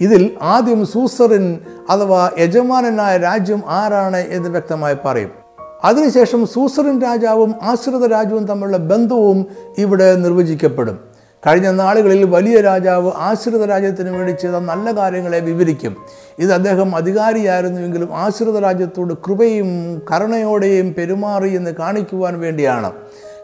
ഇതിൽ 0.00 0.36
ആദ്യം 0.42 0.86
സൂസറിൻ 0.86 1.60
അഥവാ 1.90 2.30
യജമാനനായ 2.38 3.16
രാജ്യം 3.16 3.62
ആരാണ് 3.68 4.16
എന്ന് 4.16 4.48
വ്യക്തമായി 4.48 4.96
പറയും. 5.04 5.30
അതിനുശേഷം 5.84 6.46
സൂസറിൻ 6.46 7.02
രാജാവും 7.02 7.54
ആശ്രിത 7.62 8.06
രാജ്യവും 8.06 8.44
തമ്മിലുള്ള 8.44 8.76
ബന്ധവും 8.76 9.46
ഇവിടെ 9.78 10.14
നിർവചിക്കപ്പെടും. 10.14 10.98
കഴിഞ്ഞ 11.46 11.70
നാളുകളിൽ 11.70 12.24
വലിയ 12.24 12.60
രാജാവ് 12.60 13.12
ആശ്രിത 13.16 13.64
രാജ്യത്തിന് 13.64 14.10
വേണ്ടി 14.10 14.32
ചെയ്ത 14.32 14.54
നല്ല 14.54 14.90
കാര്യങ്ങളെ 14.92 15.38
വിവരിക്കും. 15.38 15.96
ഇത് 16.38 16.52
അദ്ദേഹം 16.52 16.96
അധികാരിയായിരുന്നുവെങ്കിലും 16.96 18.08
ആശ്രിത 18.12 18.58
രാജ്യത്തോട് 18.58 19.14
കൃപയും 19.14 20.02
കരുണയോടെയും 20.12 20.94
പെരുമാറി 20.98 21.56
എന്ന് 21.56 21.70
കാണിക്കുവാൻ 21.70 22.40
വേണ്ടിയാണ്. 22.40 22.92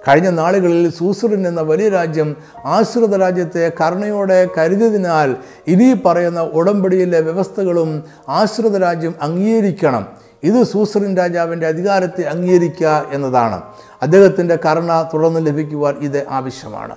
കഴിഞ്ഞ 0.09 0.31
നാളുകളിൽ 0.31 0.93
സൂസറിൻ 0.93 1.49
എന്ന 1.49 1.61
വലിയ 1.61 1.89
രാജ്യം 1.89 2.37
ആശ്രിത 2.65 3.17
രാജ്യത്തെ 3.17 3.73
കരുണയോടെ 3.81 4.49
കരുതിയതിനാൽ 4.59 5.37
ഇനി 5.67 5.97
പറയുന്ന 6.07 6.41
ഉടമ്പടിയിലെ 6.41 7.21
വ്യവസ്ഥകളും 7.21 8.05
ആശ്രിത 8.29 8.79
രാജ്യം 8.79 9.15
അംഗീകരിക്കണം. 9.23 10.07
ഇത് 10.43 10.63
സൂസറിൻ 10.63 11.17
രാജാവിന്റെ 11.17 11.67
അധികാരത്തെ 11.67 12.23
അംഗീകരിക്കുക 12.23 13.07
എന്നതാണ്. 13.13 13.63
അദ്ദേഹത്തിന്റെ 14.03 14.59
കരുണ 14.67 15.09
തുടർന്ന് 15.15 15.47
ലഭിക്കുവാൻ 15.47 15.95
ഇത് 15.95 16.29
ആവശ്യമാണ്. 16.29 16.97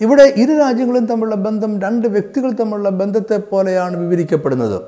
ഇവിടെ 0.00 0.22
ഇരു 0.22 0.58
രാജ്യങ്ങളും 0.58 1.06
തമ്മിലുള്ള 1.06 1.34
ബന്ധം 1.34 1.80
രണ്ട് 1.80 2.08
വ്യക്തികൾ 2.08 2.50
തമ്മിലുള്ള 2.50 2.88
ബന്ധത്തെ 2.88 3.36
പോലെയാണ് 3.36 3.96
വിവരിക്കപ്പെടുന്നത്. 3.96 4.82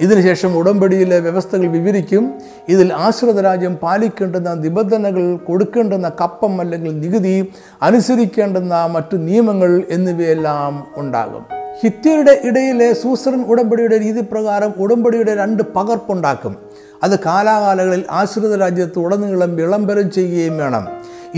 ഇതിനുശേഷം 0.00 0.58
ഉടമ്പടിയിലെ 0.58 1.18
വ്യവസ്ഥകൾ 1.20 1.66
വിവരിക്കും. 1.66 2.34
ഇതിൽ 2.68 2.94
ആശ്രിത 2.94 3.40
രാജ്യം 3.40 3.76
പാലിക്കേണ്ടുന്ന 3.76 4.54
നിബന്ധനകൾ 4.54 5.36
കൊടുക്കേണ്ടുന്ന 5.36 6.12
കപ്പം 6.20 6.60
അല്ലെങ്കിൽ 6.60 7.00
നികുതി 7.00 7.52
അനുസരിക്കേണ്ടുന്ന 7.82 8.86
മറ്റു 8.86 9.16
നിയമങ്ങൾ 9.16 9.82
എന്നിവയെല്ലാം 9.90 10.86
ഉണ്ടാകും. 10.96 11.44
ഹിത്യരുടെ 11.82 12.40
ഇടയിലെ 12.44 12.92
സൂസറൻ 12.92 13.44
ഉടമ്പടിയുടെ 13.44 13.98
രീതി 13.98 14.20
പ്രകാരം 14.20 14.74
ഉടമ്പടിയുടെ 14.78 15.34
രണ്ട് 15.34 15.62
പകർപ്പുണ്ടാക്കും. 15.76 16.56
അത് 17.02 17.18
കാലാകാലങ്ങളിൽ 17.18 18.04
ആശ്രിത 18.10 18.56
രാജ്യത്ത് 18.56 18.98
ഉടനീളം 18.98 19.56
വിളംബരം 19.56 20.10
ചെയ്യുകയും 20.10 20.58
വേണം. 20.58 20.86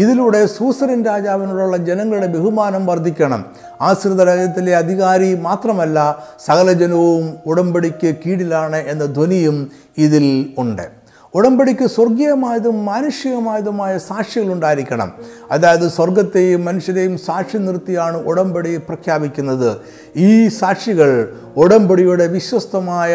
ഇതിലൂടെ 0.03 0.41
സൂസറിൻ 0.47 1.01
രാജാവിനോടുള്ള 1.05 1.77
ജനങ്ങളുടെ 1.77 2.29
ബഹുമാനം 2.35 2.83
വർദ്ധിക്കണം. 2.87 3.41
ആശ്രിത 3.81 4.23
രാജ്യത്തിലെ 4.23 4.73
അധികാരി 4.77 5.31
മാത്രമല്ല 5.47 5.99
സകല 6.47 6.73
ജനവും 6.83 7.25
ഉടമ്പടിക്ക് 7.47 8.11
കീഴിലാണ് 8.23 8.77
എന്ന 8.77 9.05
ധ്വനിയും 9.17 9.59
ഇതിൽ 9.99 10.27
ഉണ്ട്. 10.59 10.87
ഉടമ്പടിക്ക് 11.35 11.87
സ്വർഗീയമായതും 11.87 12.77
മാനുഷികമായതുമായ 12.85 13.99
സാക്ഷികൾ 13.99 14.53
ഉണ്ടായിരിക്കണം. 14.53 15.09
അതായത് 15.51 15.89
സ്വർഗത്തെയും 15.97 16.65
മനുഷ്യരെയും 16.65 17.19
സാക്ഷി 17.19 17.59
നിർത്തിയാണ് 17.59 18.17
ഉടമ്പടി 18.31 18.73
പ്രഖ്യാപിക്കുന്നത്. 18.89 19.71
ഈ 20.17 20.49
സാക്ഷികൾ 20.61 21.11
ഉടമ്പടിയുടെ 21.57 22.27
വിശ്വസ്തമായ 22.37 23.15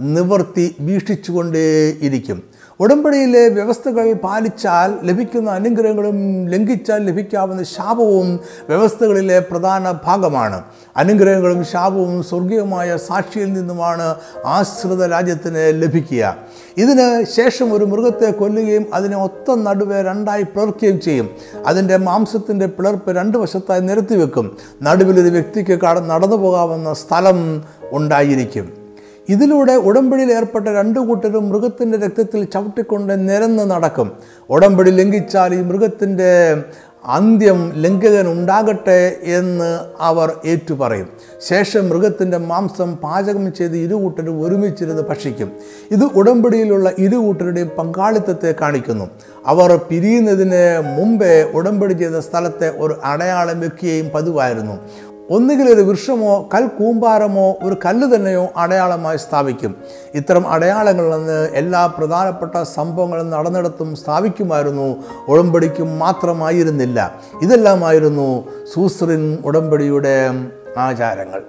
നിവർത്തി 0.00 0.66
വീക്ഷിച്ചുകൊണ്ടേയിരിക്കും. 0.80 2.38
ഉടമ്പടിയിലെ 2.80 3.48
വ്യവസ്ഥകൾ 3.48 4.12
പാലിച്ചാൽ 4.12 4.98
ലഭിക്കുന്ന 5.02 5.50
അനുഗ്രഹങ്ങളും 5.50 6.48
ലംഘിച്ചാൽ 6.48 7.06
ലഭിക്കാവുന്ന 7.06 7.62
ശാപവും 7.62 8.40
വ്യവസ്ഥകളിലെ 8.68 9.38
പ്രധാന 9.38 9.90
ഭാഗമാണ്. 10.04 10.62
അനുഗ്രഹങ്ങളും 10.96 11.64
ശാപവും 11.64 12.22
സ്വർഗീയമായ 12.22 12.96
സാക്ഷിയിൽ 12.96 13.52
നിന്നുമാണ് 13.52 14.14
ആശ്രിത 14.46 15.10
രാജ്യത്തിന് 15.10 15.82
ലഭിക്കുക. 15.82 16.36
ഇതിന് 16.76 17.24
ശേഷം 17.24 17.72
ഒരു 17.72 17.84
മൃഗത്തെ 17.84 18.30
കൊല്ലുകയും 18.30 18.86
അതിനെ 18.94 19.16
ഒത്ത 19.16 19.54
നടുവെ 19.54 20.02
രണ്ടായി 20.02 20.42
പിളർക്കുകയും 20.42 21.00
ചെയ്യും. 21.00 21.30
അതിന്റെ 21.66 21.96
മാംസത്തിന്റെ 21.96 22.66
പിളർപ്പ് 22.66 23.16
രണ്ട് 23.16 23.38
വശത്തായി 23.38 23.80
നിരത്തി 23.80 24.14
വെക്കും 24.14 24.56
നടുവിൽ 24.82 25.20
ഒരു 25.20 25.28
വ്യക്തിക്ക് 25.28 25.78
നടന്നു 25.84 26.36
പോകാവുന്ന 26.36 26.94
സ്ഥലം 26.94 27.64
ഉണ്ടായിരിക്കും. 27.92 28.87
ഇതിലൂടെ 29.28 29.72
ഉടമ്പടിയിൽ 29.72 30.32
ഏർപ്പെട്ട 30.32 30.68
രണ്ടു 30.68 30.98
കൂട്ടരും 30.98 31.48
മൃഗത്തിന്റെ 31.48 31.98
രക്തത്തിൽ 31.98 32.44
ചവിട്ടിക്കൊണ്ട് 32.44 33.28
നിരന്ന് 33.28 33.70
നടക്കും. 33.70 34.12
ഉടമ്പടി 34.50 34.90
ലംഘിച്ചാൽ 34.90 35.54
ഈ 35.54 35.62
മൃഗത്തിന്റെ 35.62 36.62
അന്ത്യം 37.04 37.72
ലംഘകൻ 37.74 38.32
ഉണ്ടാകട്ടെ 38.32 39.16
എന്ന് 39.22 39.80
അവർ 40.00 40.32
ഏറ്റുപറയും. 40.44 41.08
ശേഷം 41.40 41.88
മൃഗത്തിന്റെ 41.88 42.38
മാംസം 42.38 42.96
പാചകം 42.96 43.54
ചെയ്ത് 43.54 43.76
ഇരുകൂട്ടരും 43.76 44.42
ഒരുമിച്ചിരുന്ന് 44.42 45.02
ഭക്ഷിക്കും. 45.02 45.52
ഇത് 45.90 46.04
ഉടമ്പടിയിലുള്ള 46.04 46.92
ഇരുകൂട്ടരുടെയും 46.98 47.70
പങ്കാളിത്തത്തെ 47.78 48.54
കാണിക്കുന്നു. 48.60 49.04
അവർ 49.46 49.80
പിരിയുന്നതിന് 49.90 50.82
മുമ്പേ 50.96 51.42
ഉടമ്പടി 51.42 51.92
ചെയ്ത 51.92 52.18
സ്ഥലത്തെ 52.18 52.72
ഒരു 52.78 53.00
അടയാളം 53.04 53.60
വെക്കുകയും 53.60 54.08
പതിവായിരുന്നു. 54.08 55.07
ഒന്നുകിൽ 55.30 55.70
ഒരു 55.70 55.80
വൃക്ഷമോ 55.80 56.48
കൽക്കൂമ്പാരമോ 56.54 57.58
ഒരു 57.62 57.76
കല്ല് 57.84 58.14
തന്നെയോ 58.14 58.48
അടയാളമായി 58.56 59.16
സ്ഥാപിക്കും. 59.16 59.76
ഇത്തരം 60.14 60.48
അടയാളങ്ങളിൽ 60.48 61.10
നിന്ന് 61.10 61.48
എല്ലാ 61.54 61.86
പ്രധാനപ്പെട്ട 61.86 62.62
സംഭവങ്ങളും 62.62 63.30
നടന്നിടത്തും 63.30 63.96
സ്ഥാപിക്കുമായിരുന്നു. 63.96 64.96
ഉടമ്പടിക്കും 65.28 65.98
മാത്രമായിരുന്നില്ല. 65.98 67.14
ഇതെല്ലാമായിരുന്നു 67.42 68.44
സൂസറിൻ 68.74 69.38
ഉടമ്പടിയുടെ 69.44 70.30
ആചാരങ്ങൾ. 70.78 71.42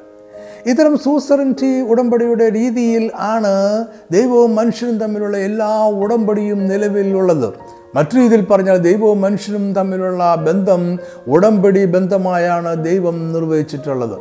ഇത്തരം 0.65 0.97
സൂസറിന്റി 0.97 1.81
ഉടമ്പടിയുടെ 1.81 2.51
രീതിയിൽ 2.51 3.11
ആണ് 3.19 3.85
ദൈവവും 4.11 4.55
മനുഷ്യനും 4.55 4.99
തമ്മിലുള്ള 4.99 5.37
എല്ലാ 5.37 5.85
ഉടമ്പടിയും 5.85 6.67
നിലവിലുള്ളത് 6.67 7.78
മറ്റു 7.95 8.17
രീതിയിൽ 8.17 8.45
പറഞ്ഞാൽ 8.45 8.77
ദൈവവും 8.77 9.21
മനുഷ്യനും 9.21 9.73
തമ്മിലുള്ള 9.73 10.35
ബന്ധം 10.35 10.99
ഉടമ്പടി 11.27 11.85
ബന്ധമായാണ് 11.85 12.85
ദൈവം 12.85 13.33
നിർവഹിച്ചിട്ടുള്ളത്. 13.33 14.19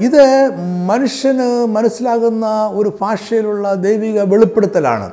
ഇത് 0.00 0.50
മനുഷ്യന് 0.86 1.66
മനസ്സിലാകുന്ന 1.66 2.46
ഒരു 2.72 2.92
ഭാഷയിലുള്ള 3.00 3.74
ദൈവിക 3.74 4.20
വെളിപ്പെടുത്തലാണ്. 4.20 5.10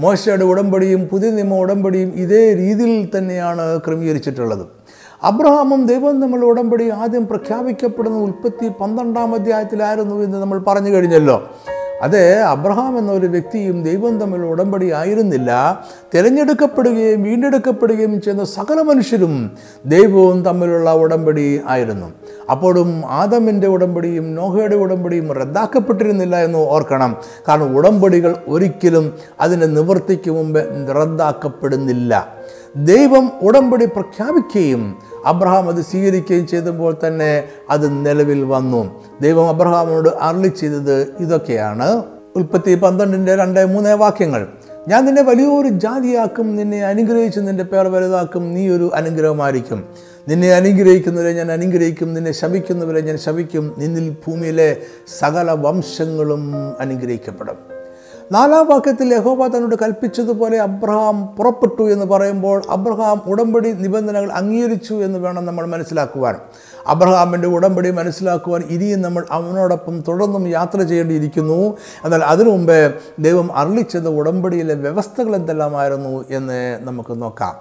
മോശയുടെ 0.00 0.44
ഉടമ്പടിയും 0.44 1.08
പുതിയ 1.08 1.30
നിയമ 1.30 1.54
ഉടമ്പടിയും 1.54 2.08
ഇതേ 2.08 2.54
രീതിയിൽ 2.54 3.10
തന്നെയാണ് 3.18 3.80
ക്രമീകരിച്ചിട്ടുള്ളത്. 3.80 4.66
അബ്രഹാമും 5.22 5.86
ദൈവം 5.86 6.20
നമ്മൾ 6.20 6.44
ഉടമ്പടി 6.44 6.90
ആദ്യം 6.90 7.26
പ്രഖ്യാപിക്കപ്പെടുന്ന 7.26 8.18
ഉൽപ്പത്തി 8.18 8.68
പന്ത്രണ്ടാം 8.68 9.34
അധ്യായത്തിലായിരുന്നു 9.34 10.22
എന്ന് 10.22 10.38
നമ്മൾ 10.38 10.58
പറഞ്ഞു 10.58 10.90
കഴിഞ്ഞല്ലോ. 10.90 11.50
അത് 12.02 12.38
അബ്രഹാം 12.38 12.98
എന്ന 12.98 13.12
ഒരു 13.12 13.26
വ്യക്തിയും 13.26 13.82
ദൈവം 13.82 14.18
തമ്മിൽ 14.18 14.40
ഉടമ്പടി 14.40 14.92
ആയിരുന്നില്ല 14.92 15.50
തിരഞ്ഞെടുക്കപ്പെടുകയും 16.14 17.22
വീണ്ടെടുക്കപ്പെടുകയും 17.22 18.20
ചെയ്യുന്ന 18.20 18.44
സകല 18.44 18.82
മനുഷ്യരും 18.82 19.50
ദൈവവും 19.84 20.44
തമ്മിലുള്ള 20.44 20.92
ഉടമ്പടി 20.92 21.60
ആയിരുന്നു. 21.68 22.12
അപ്പോഴും 22.50 23.02
ആദമിന്റെ 23.06 23.66
ഉടമ്പടിയും 23.66 24.34
നോഹയുടെ 24.34 24.74
ഉടമ്പടിയും 24.74 25.32
റദ്ദാക്കപ്പെട്ടിരുന്നില്ല 25.32 26.36
എന്ന് 26.36 26.58
ഓർക്കണം. 26.58 27.16
കാരണം 27.48 27.76
ഉടമ്പടികൾ 27.76 28.36
ഒരിക്കലും 28.48 29.14
അതിന്റെ 29.40 29.66
നിവൃത്തിക്ക് 29.66 30.30
മുമ്പ് 30.30 30.88
റദ്ദാക്കപ്പെടുന്നില്ല. 30.96 32.40
ദൈവം 32.76 33.30
ഉടമ്പടി 33.42 33.84
പ്രഖ്യാപിക്കുകയും 33.84 34.98
അബ്രഹാം 35.26 35.68
അത് 35.68 35.82
സ്വീകരിക്കുകയും 35.82 36.46
ചെയ്തപ്പോൾ 36.46 36.96
തന്നെ 37.06 37.44
അത് 37.70 38.06
നിലവിൽ 38.06 38.44
വന്നു. 38.44 39.04
ദൈവം 39.20 39.48
അബ്രഹാമിനോട് 39.48 40.08
അരളി 40.08 40.48
ചെയ്തത് 40.48 41.14
ഇതൊക്കെയാണ്. 41.18 42.02
ഉൽപ്പത്തി 42.36 42.74
പന്ത്രണ്ടിന്റെ 42.74 43.36
രണ്ട് 43.36 43.66
മൂന്ന് 43.66 43.96
വാക്യങ്ങൾ. 43.96 44.46
ഞാൻ 44.88 45.06
നിന്നെ 45.06 45.22
വലിയൊരു 45.22 45.68
ജാതിയാക്കും 45.68 46.56
നിന്നെ 46.56 46.84
അനുഗ്രഹിച്ച് 46.84 47.40
നിന്റെ 47.40 47.64
പേർ 47.64 47.88
വലുതാക്കും 47.88 48.54
നീ 48.54 48.68
ഒരു 48.68 48.90
അനുഗ്രഹമായിരിക്കും. 48.94 49.84
നിന്നെ 50.28 50.52
അനുഗ്രഹിക്കുന്നവരെ 50.52 51.32
ഞാൻ 51.32 51.52
അനുഗ്രഹിക്കും 51.52 52.14
നിന്നെ 52.14 52.32
ശപിക്കുന്നവരെ 52.32 53.00
ഞാൻ 53.00 53.18
ശപിക്കും. 53.18 53.74
നിന്നിൽ 53.78 54.10
ഭൂമിയിലെ 54.10 54.76
സകല 55.18 55.50
വംശങ്ങളും 55.50 56.52
അനുഗ്രഹിക്കപ്പെടും. 56.80 57.79
നാലാം 58.32 58.66
വാക്യത്തിൽ 58.66 59.14
യഹോബ 59.14 59.46
തന്നോട് 59.46 59.76
കൽപ്പിച്ചതുപോലെ 59.76 60.58
അബ്രഹാം 60.58 61.26
പുറപ്പെട്ടു 61.26 61.82
എന്ന് 61.82 62.06
പറയുമ്പോൾ 62.06 62.62
അബ്രഹാം 62.70 63.22
ഉടമ്പടി 63.26 63.72
നിബന്ധനകൾ 63.72 64.32
അംഗീകരിച്ചു 64.32 64.94
എന്ന് 64.94 65.18
വേണം 65.18 65.46
നമ്മൾ 65.46 65.66
മനസ്സിലാക്കുവാൻ. 65.66 66.36
അബ്രഹാമിന്റെ 66.86 67.48
ഉടമ്പടി 67.48 67.90
മനസ്സിലാക്കുവാൻ 67.90 68.62
ഇനിയും 68.70 69.02
നമ്മൾ 69.02 69.24
അവനോടൊപ്പം 69.30 70.00
തുടർന്നും 70.00 70.48
യാത്ര 70.48 70.82
ചെയ്യേണ്ടിയിരിക്കുന്നു. 70.82 71.76
എന്നാൽ 72.04 72.24
അതിനു 72.24 72.50
മുമ്പേ 72.50 72.92
ദൈവം 73.18 73.56
അറിളിച്ചത് 73.56 74.08
ഉടമ്പടിയിലെ 74.08 74.74
വ്യവസ്ഥകൾ 74.74 75.36
എന്തെല്ലാമായിരുന്നു 75.36 76.24
എന്ന് 76.30 76.78
നമുക്ക് 76.80 77.22
നോക്കാം. 77.22 77.54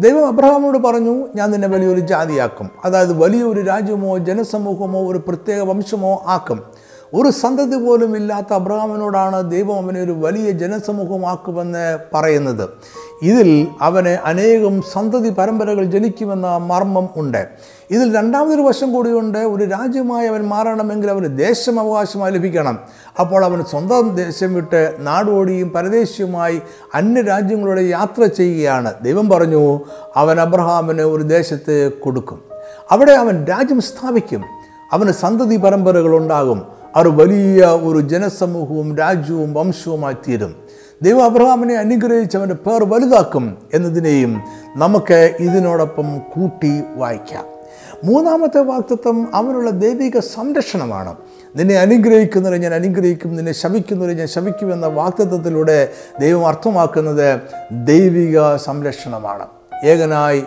ദൈവം 0.00 0.26
അബ്രഹാമിനോട് 0.26 0.78
പറഞ്ഞു 0.78 1.26
ഞാൻ 1.34 1.50
നിന്നെ 1.50 1.68
വലിയൊരു 1.68 2.00
ജാതിയാക്കും. 2.00 2.70
അതായത് 2.84 3.12
വലിയൊരു 3.12 3.60
രാജ്യമോ 3.60 4.18
ജനസമൂഹമോ 4.18 5.10
ഒരു 5.10 5.18
പ്രത്യേക 5.18 5.60
വംശമോ 5.60 6.24
ആക്കും. 6.26 6.87
ഒരു 7.14 7.30
സന്തതി 7.30 7.76
പോലും 7.76 8.16
ഇല്ലാത്ത 8.16 8.52
അബ്രഹാമിനോടാണ് 8.52 9.50
ദൈവം 9.50 9.84
അവനെ 9.84 10.02
ഒരു 10.02 10.12
വലിയ 10.12 10.50
ജനസമൂഹമാക്കുമെന്ന് 10.50 11.98
പറയുന്നത്. 12.14 12.68
ഇതിൽ 13.22 13.68
അവന് 13.80 14.08
അനേകം 14.08 14.82
സന്തതി 14.92 15.28
പരമ്പരകൾ 15.28 15.84
ജനിക്കുമെന്ന 15.84 16.56
മർമ്മം 16.56 17.08
ഉണ്ട്. 17.16 17.48
ഇതിൽ 17.90 18.16
രണ്ടാമതൊരു 18.16 18.62
വശം 18.62 18.92
കൂടിയുണ്ട് 18.92 19.38
ഒരു 19.38 19.64
രാജ്യമായി 19.64 20.28
അവൻ 20.28 20.48
മാറണമെങ്കിൽ 20.48 21.10
അവന് 21.10 21.38
ദേശം 21.38 21.80
അവകാശമായി 21.80 22.32
ലഭിക്കണം. 22.32 22.78
അപ്പോൾ 23.20 23.44
അവൻ 23.44 23.64
സ്വന്തം 23.70 24.16
ദേശം 24.16 24.54
വിട്ട് 24.54 24.96
നാടോടിയും 24.98 25.70
പരദേശിയുമായി 25.70 26.62
അന്യ 26.94 27.20
രാജ്യങ്ങളുടെ 27.20 27.82
യാത്ര 27.82 28.24
ചെയ്യുകയാണ്. 28.24 28.94
ദൈവം 29.02 29.28
പറഞ്ഞു 29.28 29.80
അവൻ 30.16 30.40
അബ്രഹാമിന് 30.40 31.02
ഒരു 31.02 31.22
ദേശത്ത് 31.22 31.92
കൊടുക്കും. 31.92 32.42
അവിടെ 32.90 33.12
അവൻ 33.12 33.44
രാജ്യം 33.44 33.80
സ്ഥാപിക്കും. 33.80 34.44
അവന് 34.92 35.12
സന്തതി 35.12 35.56
പരമ്പരകൾ 35.56 36.16
ഉണ്ടാകും. 36.16 36.77
അവർ 36.98 37.08
വലിയ 37.08 37.64
ഒരു 37.64 38.00
ജനസമൂഹവും 38.00 38.96
രാജ്യവും 38.96 39.54
വംശവുമായി 39.54 40.14
തീരും. 40.14 40.56
ദൈവ 41.02 41.20
അബ്രഹാമിനെ 41.20 41.74
അനുഗ്രഹിച്ച് 41.74 42.36
അവന്റെ 42.36 42.54
പേർ 42.54 42.84
വലുതാക്കും 42.84 43.58
എന്നതിനെയും 43.74 44.40
നമുക്ക് 44.76 45.36
ഇതിനോടൊപ്പം 45.40 46.18
കൂട്ടി 46.18 46.82
വായിക്കാം. 46.96 47.44
മൂന്നാമത്തെ 48.04 48.58
വാക്തത്വം 48.58 49.28
അവനുള്ള 49.34 49.70
ദൈവിക 49.70 50.18
സംരക്ഷണമാണ്. 50.18 51.14
നിന്നെ 51.56 51.78
അനുഗ്രഹിക്കുന്നവരെ 51.78 52.58
ഞാൻ 52.58 52.74
അനുഗ്രഹിക്കും 52.74 53.36
നിന്നെ 53.36 53.52
ശവിക്കുന്നവരെ 53.52 54.14
ഞാൻ 54.14 54.26
ശപിക്കുമെന്ന 54.26 54.86
വാക്തത്വത്തിലൂടെ 54.86 55.88
ദൈവം 56.20 56.46
അർത്ഥമാക്കുന്നത് 56.46 57.40
ദൈവിക 57.72 58.56
സംരക്ഷണമാണ്. 58.56 59.46
ഏകനായി 59.84 60.42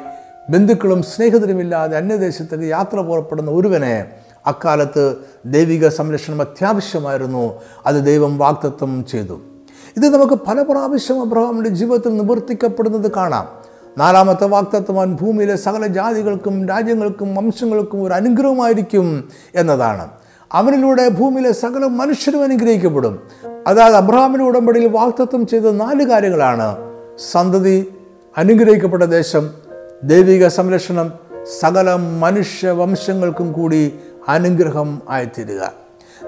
ബന്ധുക്കളും 0.49 1.03
സ്നേഹിതരുമില്ലാതെ 1.03 1.97
അന്യദേശത്തേക്ക് 1.97 2.63
യാത്ര 2.63 2.99
പുറപ്പെടുന്ന 2.99 3.51
ഒരുവനെ 3.51 4.05
അക്കാലത്ത് 4.47 5.15
ദൈവിക 5.45 5.87
സംരക്ഷണം 5.87 6.41
അത്യാവശ്യമായിരുന്നു. 6.41 7.53
അത് 7.85 8.05
ദൈവം 8.05 8.37
വാക്തത്വം 8.37 9.05
ചെയ്തു. 9.11 9.39
ഇത് 9.97 10.09
നമുക്ക് 10.09 10.33
പല 10.33 10.61
പ്രാവശ്യം 10.61 11.21
അബ്രഹാമിന്റെ 11.21 11.69
ജീവിതത്തിൽ 11.69 12.17
നിവർത്തിക്കപ്പെടുന്നത് 12.17 13.11
കാണാം. 13.11 13.47
നാലാമത്തെ 13.97 14.47
വാക്തത്വം 14.47 15.15
ഭൂമിയിലെ 15.15 15.55
സകല 15.55 15.87
ജാതികൾക്കും 15.87 16.67
രാജ്യങ്ങൾക്കും 16.67 17.35
വംശങ്ങൾക്കും 17.35 18.03
ഒരു 18.03 18.13
അനുഗ്രഹമായിരിക്കും 18.13 19.29
എന്നതാണ്. 19.55 20.07
അവനിലൂടെ 20.51 21.09
ഭൂമിയിലെ 21.09 21.51
സകല 21.51 21.85
മനുഷ്യരും 21.85 22.43
അനുഗ്രഹിക്കപ്പെടും. 22.43 23.19
അതായത് 23.67 23.95
അബ്രഹാമിന്റെ 23.95 24.45
ഉടമ്പടിയിൽ 24.45 24.87
വാക്തത്വം 24.87 25.47
ചെയ്ത 25.47 25.63
നാല് 25.63 26.03
കാര്യങ്ങളാണ്. 26.03 26.75
സന്തതി 27.31 27.93
അനുഗ്രഹിക്കപ്പെട്ട 28.37 29.03
ദേശം 29.03 29.49
ദൈവിക 30.03 30.47
സംരക്ഷണം 30.47 31.13
സകല 31.59 31.93
മനുഷ്യ 31.93 32.69
വംശങ്ങൾക്കും 32.69 33.51
കൂടി 33.51 33.99
അനുഗ്രഹം 34.27 35.01
ആയിത്തീരുക. 35.09 35.73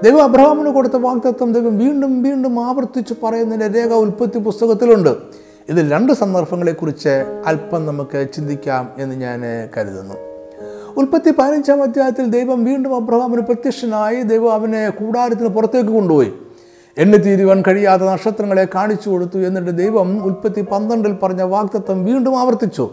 ദൈവം 0.04 0.24
അബ്രഹാമിന് 0.24 0.70
കൊടുത്ത 0.70 0.96
വാക്തത്വം 0.96 1.54
ദൈവം 1.54 1.78
വീണ്ടും 1.78 2.24
വീണ്ടും 2.24 2.66
ആവർത്തിച്ച് 2.66 3.14
പറയുന്നതിന്റെ 3.24 3.80
രേഖ 3.80 3.94
ഉൽപ്പത്തി 3.94 4.40
പുസ്തകത്തിലുണ്ട്. 4.40 5.16
ഇതിൽ 5.70 5.92
രണ്ട് 5.92 6.14
സന്ദർഭങ്ങളെക്കുറിച്ച് 6.14 7.44
അല്പം 7.46 7.86
നമുക്ക് 7.86 8.28
ചിന്തിക്കാം 8.36 8.90
എന്ന് 8.98 9.16
ഞാൻ 9.16 9.42
കരുതുന്നു. 9.78 10.16
ഉൽപ്പത്തി 10.98 11.32
പതിനഞ്ചാം 11.32 11.84
അധ്യായത്തിൽ 11.84 12.26
ദൈവം 12.26 12.64
വീണ്ടും 12.64 12.96
അബ്രഹാമിന് 12.96 13.42
പ്രത്യക്ഷനായി 13.42 14.22
ദൈവം 14.22 14.54
അവനെ 14.54 14.90
കൂടാരത്തിന് 14.90 15.48
പുറത്തേക്ക് 15.48 15.90
കൊണ്ടുപോയി. 15.90 16.34
എണ്ണി 16.98 17.18
തീരുവാൻ 17.18 17.64
കഴിയാത്ത 17.68 18.04
നക്ഷത്രങ്ങളെ 18.04 18.68
കാണിച്ചു 18.76 19.10
കൊടുത്തു 19.10 19.38
എന്നിട്ട് 19.38 19.78
ദൈവം 19.78 20.26
ഉൽപ്പത്തി 20.26 20.62
പന്ത്രണ്ടിൽ 20.62 21.14
പറഞ്ഞ 21.14 21.42
വാക്തത്വം 21.42 22.06
വീണ്ടും 22.06 22.40
ആവർത്തിച്ചു. 22.40 22.90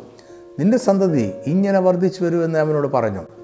നിന്റെ 0.59 0.79
സന്തതി 0.79 1.33
ഇങ്ങനെ 1.47 1.79
വർദ്ധിച്ചു 1.79 2.25
വരുമെന്ന് 2.25 2.59
അവനോട് 2.59 2.89
പറഞ്ഞു. 2.89 3.40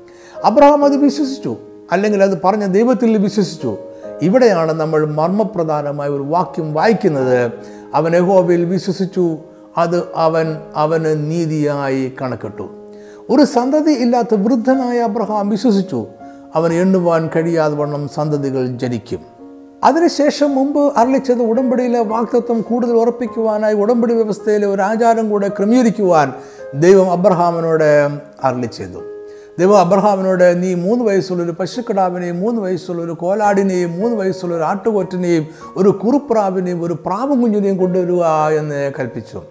അബ്രഹാം 0.46 0.84
അത് 0.84 0.96
വിശ്വസിച്ചു. 0.96 1.56
അല്ലെങ്കിൽ 1.92 2.22
അത് 2.22 2.38
പറഞ്ഞ 2.44 2.66
ദൈവത്തിൽ 2.66 3.18
വിശ്വസിച്ചു. 3.18 3.76
ഇവിടെയാണ് 4.22 4.72
നമ്മൾ 4.72 5.04
മർമ്മപ്രധാനമായ 5.06 6.08
ഒരു 6.08 6.22
വാക്യം 6.22 6.74
വായിക്കുന്നത്. 6.74 7.50
അവൻ 7.94 8.16
യഹോവയിൽ 8.16 8.64
വിശ്വസിച്ചു. 8.64 9.36
അത് 9.78 10.02
അവൻ 10.16 10.56
അവന് 10.76 11.30
നീതിയായി 11.30 12.12
കണക്കിട്ടു. 12.22 12.62
ഒരു 13.30 13.44
സന്തതി 13.44 13.90
ഇല്ലാത്ത 13.90 14.34
വൃദ്ധനായ 14.34 14.98
അബ്രഹാം 14.98 15.48
വിശ്വസിച്ചു. 15.48 16.06
അവൻ 16.54 16.72
എണ്ണുവാൻ 16.72 17.30
കഴിയാതെ 17.36 17.74
വണ്ണം 17.74 18.08
സന്തതികൾ 18.08 18.66
ജനിക്കും. 18.66 19.20
അതിനുശേഷം 19.84 20.54
മുമ്പ് 20.54 20.92
അറിയിച്ചത് 20.96 21.42
ഉടമ്പടിയിലെ 21.42 22.02
വാക്തത്വം 22.02 22.60
കൂടുതൽ 22.60 22.92
ഉറപ്പിക്കുവാനായി 22.92 23.74
ഉടമ്പടി 23.74 24.14
വ്യവസ്ഥയിലെ 24.14 24.66
ഒരു 24.66 24.82
ആചാരം 24.82 25.30
കൂടെ 25.30 25.48
ക്രമീകരിക്കുവാൻ 25.48 26.32
ദൈവം 26.74 27.12
അബ്രഹാമിനോട് 27.12 28.08
ചെയ്തു. 28.66 29.15
ദൈവം 29.58 29.80
അബ്രഹാമിനോട് 29.80 30.62
നീ 30.62 30.74
മൂന്ന് 30.74 31.04
വയസ്സുള്ളൊരു 31.04 31.50
പശുക്കിടാവിനെയും 31.50 32.40
മൂന്ന് 32.40 32.62
വയസ്സുള്ളൊരു 32.62 33.12
കോലാടിനെയും 33.12 33.92
മൂന്ന് 33.92 34.16
വയസ്സുള്ളൊരു 34.16 34.62
ആട്ടുകൊറ്റനെയും 34.62 35.46
ഒരു 35.76 35.88
കുറുപ്രാവിനെയും 35.88 36.82
ഒരു 36.82 36.94
പ്രാവും 37.06 37.40
കുഞ്ഞിനെയും 37.40 37.76
കൊണ്ടുവരിക 37.76 38.24
എന്ന് 38.58 38.92
കൽപ്പിച്ചു. 38.98 39.42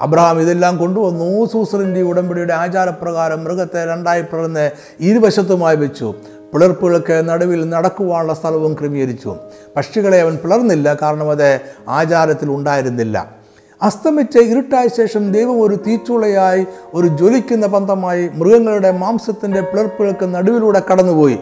അബ്രഹാം 0.00 0.40
ഇതെല്ലാം 0.40 0.76
കൊണ്ടുവന്നു. 0.76 1.44
സൂസറിന്റെ 1.44 2.02
ഉടമ്പടിയുടെ 2.02 2.54
ആചാരപ്രകാരം 2.54 3.44
മൃഗത്തെ 3.44 3.86
രണ്ടായി 3.86 4.22
പിളർന്ന് 4.22 4.70
ഇരുവശത്തുമായി 5.00 5.76
വെച്ചു. 5.76 6.14
പിളർപ്പുകൾക്ക് 6.52 7.28
നടുവിൽ 7.28 7.68
നടക്കുവാനുള്ള 7.68 8.34
സ്ഥലവും 8.34 8.74
ക്രമീകരിച്ചു. 8.74 9.36
പക്ഷികളെ 9.76 10.20
അവൻ 10.20 10.36
പിളർന്നില്ല 10.36 10.98
കാരണം 11.02 11.30
അത് 11.30 11.60
ആചാരത്തിൽ 11.88 12.50
ഉണ്ടായിരുന്നില്ല. 12.50 13.39
അസ്തമിച്ച് 13.82 14.38
ഇരുട്ടായ 14.38 14.88
ശേഷം 14.88 15.32
ദൈവം 15.32 15.62
ഒരു 15.62 15.76
തീച്ചുളയായി 15.86 16.66
ഒരു 16.94 17.06
ജ്വലിക്കുന്ന 17.06 17.66
പന്തമായി 17.66 18.28
മൃഗങ്ങളുടെ 18.28 18.90
മാംസത്തിന്റെ 18.90 19.60
പിളർപ്പുകൾക്ക് 19.60 20.34
നടുവിലൂടെ 20.34 20.82
കടന്നുപോയി. 20.92 21.38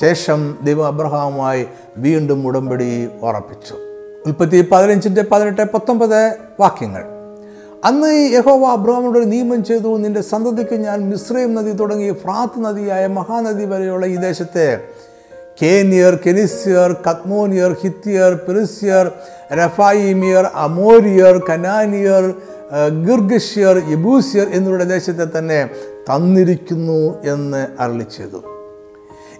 ശേഷം 0.00 0.58
ദൈവം 0.62 0.86
അബ്രഹാമുമായി 0.86 1.66
വീണ്ടും 1.96 2.46
ഉടമ്പടി 2.46 3.08
ഉറപ്പിച്ചു. 3.22 3.74
ഉൽപ്പത്തി 4.26 4.68
പതിനഞ്ചിന്റെ 4.72 5.24
പതിനെട്ട് 5.32 5.72
പത്തൊമ്പത് 5.72 6.34
വാക്യങ്ങൾ. 6.60 7.04
അന്ന് 7.84 8.06
ഈ 8.06 8.34
യഹോവ 8.34 8.64
അബ്രഹാമിനോട് 8.64 9.32
നിയമം 9.32 9.64
ചെയ്തു 9.64 9.98
നിന്റെ 9.98 10.20
സന്തതിക്ക് 10.20 10.74
ഞാൻ 10.74 11.10
മിശ്രയും 11.10 11.54
നദി 11.54 11.72
തുടങ്ങി 11.72 12.12
ഫ്രാത്ത് 12.12 12.64
നദിയായ 12.64 13.06
മഹാനദി 13.06 13.64
വരെയുള്ള 13.64 14.06
ഈ 14.06 14.16
ദേശത്തെ 14.16 14.80
കേനിയർ 15.62 16.14
കെനിസ്യർ 16.26 16.92
കത്മോനിയർ 16.92 17.72
ഹിത്തിയർ 17.72 18.34
പെരിസ്യർ 18.34 19.12
റഫായിമിയർ 19.52 20.44
അമോരിയർ 20.54 21.42
കനാനിയർ 21.50 22.34
ഗിർഗിഷ്യർ 23.06 23.82
യബൂസിയർ 23.90 24.46
എന്നിവരുടെ 24.48 24.84
ദേശത്തെ 24.84 25.38
തന്നെ 25.38 25.70
തന്നിരിക്കുന്നു 26.12 27.22
എന്ന് 27.24 27.66
അരളി 27.80 28.06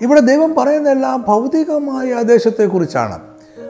ഇവിടെ 0.02 0.20
ദൈവം 0.20 0.54
പറയുന്നതെല്ലാം 0.54 1.24
ഭൗതികമായ 1.28 2.22
ദേശത്തെക്കുറിച്ചാണ്. 2.22 3.18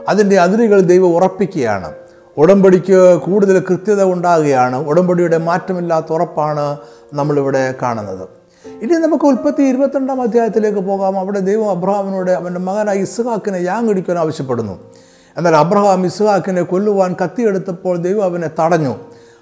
അതിന്റെ 0.08 0.38
അതിരുകൾ 0.38 0.80
ദൈവം 0.80 1.14
ഉറപ്പിക്കുകയാണ്. 1.14 1.92
ഉടമ്പടിക്ക് 2.36 3.20
കൂടുതൽ 3.20 3.60
കൃത്യത 3.60 4.02
ഉണ്ടാകുകയാണ്. 4.02 4.76
ഉടമ്പടിയുടെ 4.76 5.36
മാറ്റമില്ലാത്ത 5.36 6.06
ഉറപ്പാണ് 6.12 6.76
നമ്മളിവിടെ 7.12 7.74
കാണുന്നത്. 7.82 8.37
ഇനി 8.66 8.92
നമുക്ക് 8.92 9.24
ഉൽപ്പത്തി 9.24 9.62
ഇരുപത്തിരണ്ടാം 9.62 10.22
അധ്യായത്തിലേക്ക് 10.22 10.78
പോകാം. 10.78 11.18
അവിടെ 11.18 11.38
ദൈവം 11.38 11.70
അബ്രഹാമിനോട് 11.70 12.30
അവന്റെ 12.30 12.60
മകനായ 12.60 12.96
ഇസ്ഹാക്കിനെ 12.96 13.58
യാങ്ങടിക്കാൻ 13.58 14.18
ആവശ്യപ്പെടുന്നു. 14.18 14.92
എന്നാൽ 15.36 15.56
അബ്രഹാം 15.56 16.06
ഇസ്ഹാക്കിനെ 16.06 16.62
കൊല്ലുവാൻ 16.62 17.16
കത്തിയെടുത്തപ്പോൾ 17.24 17.96
ദൈവം 17.96 18.24
അവനെ 18.24 18.50
തടഞ്ഞു. 18.60 18.96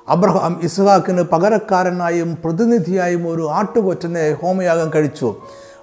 അബ്രഹാം 0.09 0.61
ഇസ്ഹാക്കിന് 0.63 1.23
പകരക്കാരനായും 1.23 2.39
പ്രതിനിധിയായും 2.45 3.29
ഒരു 3.29 3.49
ആട്ടുകൊറ്റനെ 3.49 4.33
ഹോമയാഗം 4.33 4.91
കഴിച്ചു. 4.95 5.37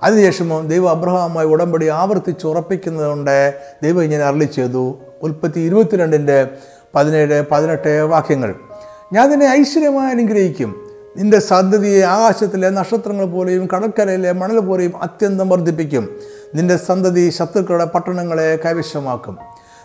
അതിനുശേഷം 0.04 0.68
ദൈവം 0.68 0.90
അബ്രഹാമുമായി 0.90 1.48
ഉടമ്പടി 1.48 1.88
ആവർത്തിച്ച് 1.88 2.48
ഉറപ്പിക്കുന്നതുകൊണ്ട് 2.48 3.60
ദൈവം 3.84 4.04
ഇങ്ങനെ 4.04 4.24
അരളി 4.24 4.46
ചെയ്തു. 4.46 4.98
ഉൽപ്പത്തി 5.24 5.60
ഇരുപത്തിരണ്ടിന്റെ 5.60 6.48
പതിനേഴ് 6.96 7.44
പതിനെട്ട് 7.52 8.02
വാക്യങ്ങൾ. 8.02 8.56
ഞാൻ 9.14 9.30
നിന്നെ 9.30 9.46
ഐശ്വര്യമായി 9.46 10.10
അനുഗ്രഹിക്കും. 10.10 10.83
നിന്റെ 11.18 11.40
സന്തതിയെ 11.40 12.04
ആകാശത്തിലെ 12.04 12.70
നക്ഷത്രങ്ങൾ 12.70 13.26
പോലെയും 13.26 13.68
കടൽക്കരയിലെ 13.76 14.32
മണൽ 14.32 14.60
പോലെയും 14.60 15.02
അത്യന്തം 15.02 15.50
വർദ്ധിപ്പിക്കും. 15.50 16.10
നിന്റെ 16.56 16.78
സന്തതി 16.78 17.30
ശത്രുക്കളുടെ 17.30 17.86
പട്ടണങ്ങളെ 17.86 18.60
കൈവശമാക്കും. 18.66 19.38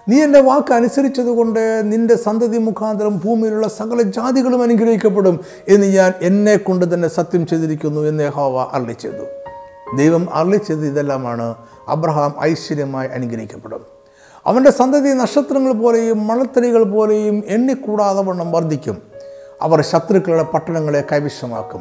നീ 0.08 0.22
എന്റെ 0.22 0.40
വാക്ക് 0.40 0.74
അനുസരിച്ചതുകൊണ്ട് 0.74 1.92
നിന്റെ 1.92 2.16
സന്തതി 2.16 2.58
മുഖാന്തരം 2.58 3.18
ഭൂമിയിലുള്ള 3.18 3.68
സകല 3.68 4.02
ജാതികളും 4.02 4.62
അനുഗ്രഹിക്കപ്പെടും 4.62 5.40
എന്ന് 5.68 5.86
ഞാൻ 5.86 6.12
എന്നെ 6.22 6.56
കൊണ്ട് 6.56 6.94
തന്നെ 6.94 7.08
സത്യം 7.08 7.46
ചെയ്തിരിക്കുന്നു 7.46 8.00
എന്ന് 8.00 8.28
ഹോവ 8.28 8.70
അരളി 8.72 8.92
ചെയ്തു. 8.92 9.24
ദൈവം 9.96 10.34
അരളി 10.34 10.56
ചെയ്ത് 10.56 10.86
ഇതെല്ലാമാണ്. 10.86 11.54
അബ്രഹാം 11.88 12.34
ഐശ്വര്യമായി 12.42 13.08
അനുഗ്രഹിക്കപ്പെടും. 13.08 13.86
അവന്റെ 14.46 14.70
സന്തതി 14.70 15.08
നക്ഷത്രങ്ങൾ 15.08 15.72
പോലെയും 15.72 16.26
മണത്തരികൾ 16.26 16.82
പോലെയും 16.82 17.42
എണ്ണിക്കൂടാതെ 17.46 18.22
വണ്ണം 18.22 18.52
വർദ്ധിക്കും. 18.52 19.17
അവർ 19.62 19.82
ശത്രുക്കളുടെ 19.82 20.42
പട്ടണങ്ങളെ 20.42 21.04
കൈവശമാക്കും. 21.12 21.80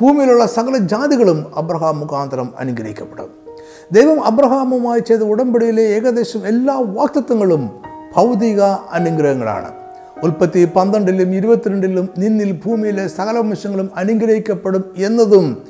ഭൂമിയിലുള്ള 0.00 0.46
സകല 0.46 0.76
ജാതികളും 0.76 1.52
അബ്രഹാം 1.56 2.00
മുഖാന്തരം 2.00 2.54
അനുഗ്രഹിക്കപ്പെടും. 2.58 3.30
ദൈവം 3.92 4.24
അബ്രഹാമുമായി 4.24 5.00
ചെയ്ത 5.00 5.20
ഉടമ്പടിയിലെ 5.20 5.82
ഏകദേശം 5.82 6.46
എല്ലാ 6.46 6.78
വാക്തത്വങ്ങളും 6.78 7.70
ഭൗതിക 8.16 8.60
അനുഗ്രഹങ്ങളാണ്. 8.92 9.72
ഉൽപ്പത്തി 10.22 10.64
പന്ത്രണ്ടിലും 10.64 11.34
ഇരുപത്തിരണ്ടിലും 11.34 12.08
നിന്നിൽ 12.18 12.52
ഭൂമിയിലെ 12.52 13.08
സകല 13.08 13.38
വംശങ്ങളും 13.38 13.90
അനുഗ്രഹിക്കപ്പെടും 13.96 14.94
എന്നതും 14.96 15.62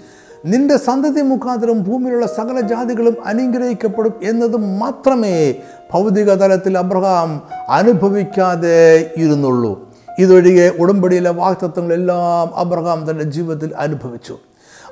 നിന്റെ 0.44 0.76
സന്തതി 0.76 1.20
മുഖാന്തരം 1.20 1.82
ഭൂമിയിലുള്ള 1.82 2.26
സകല 2.26 2.60
ജാതികളും 2.60 3.16
അനുഗ്രഹിക്കപ്പെടും 3.26 4.14
എന്നതും 4.22 4.78
മാത്രമേ 4.78 5.54
ഭൗതിക 5.92 6.34
തലത്തിൽ 6.34 6.78
അബ്രഹാം 6.78 7.42
അനുഭവിക്കാതെ 7.68 9.10
ഇരുന്നുള്ളൂ. 9.16 9.91
ഇതൊഴികെ 10.18 10.72
ഉടമ്പടിയിലെ 10.78 11.30
വാക്തത്വങ്ങളെല്ലാം 11.30 12.56
അബ്രഹാം 12.56 13.10
തന്റെ 13.10 13.24
ജീവിതത്തിൽ 13.24 13.74
അനുഭവിച്ചു. 13.76 14.38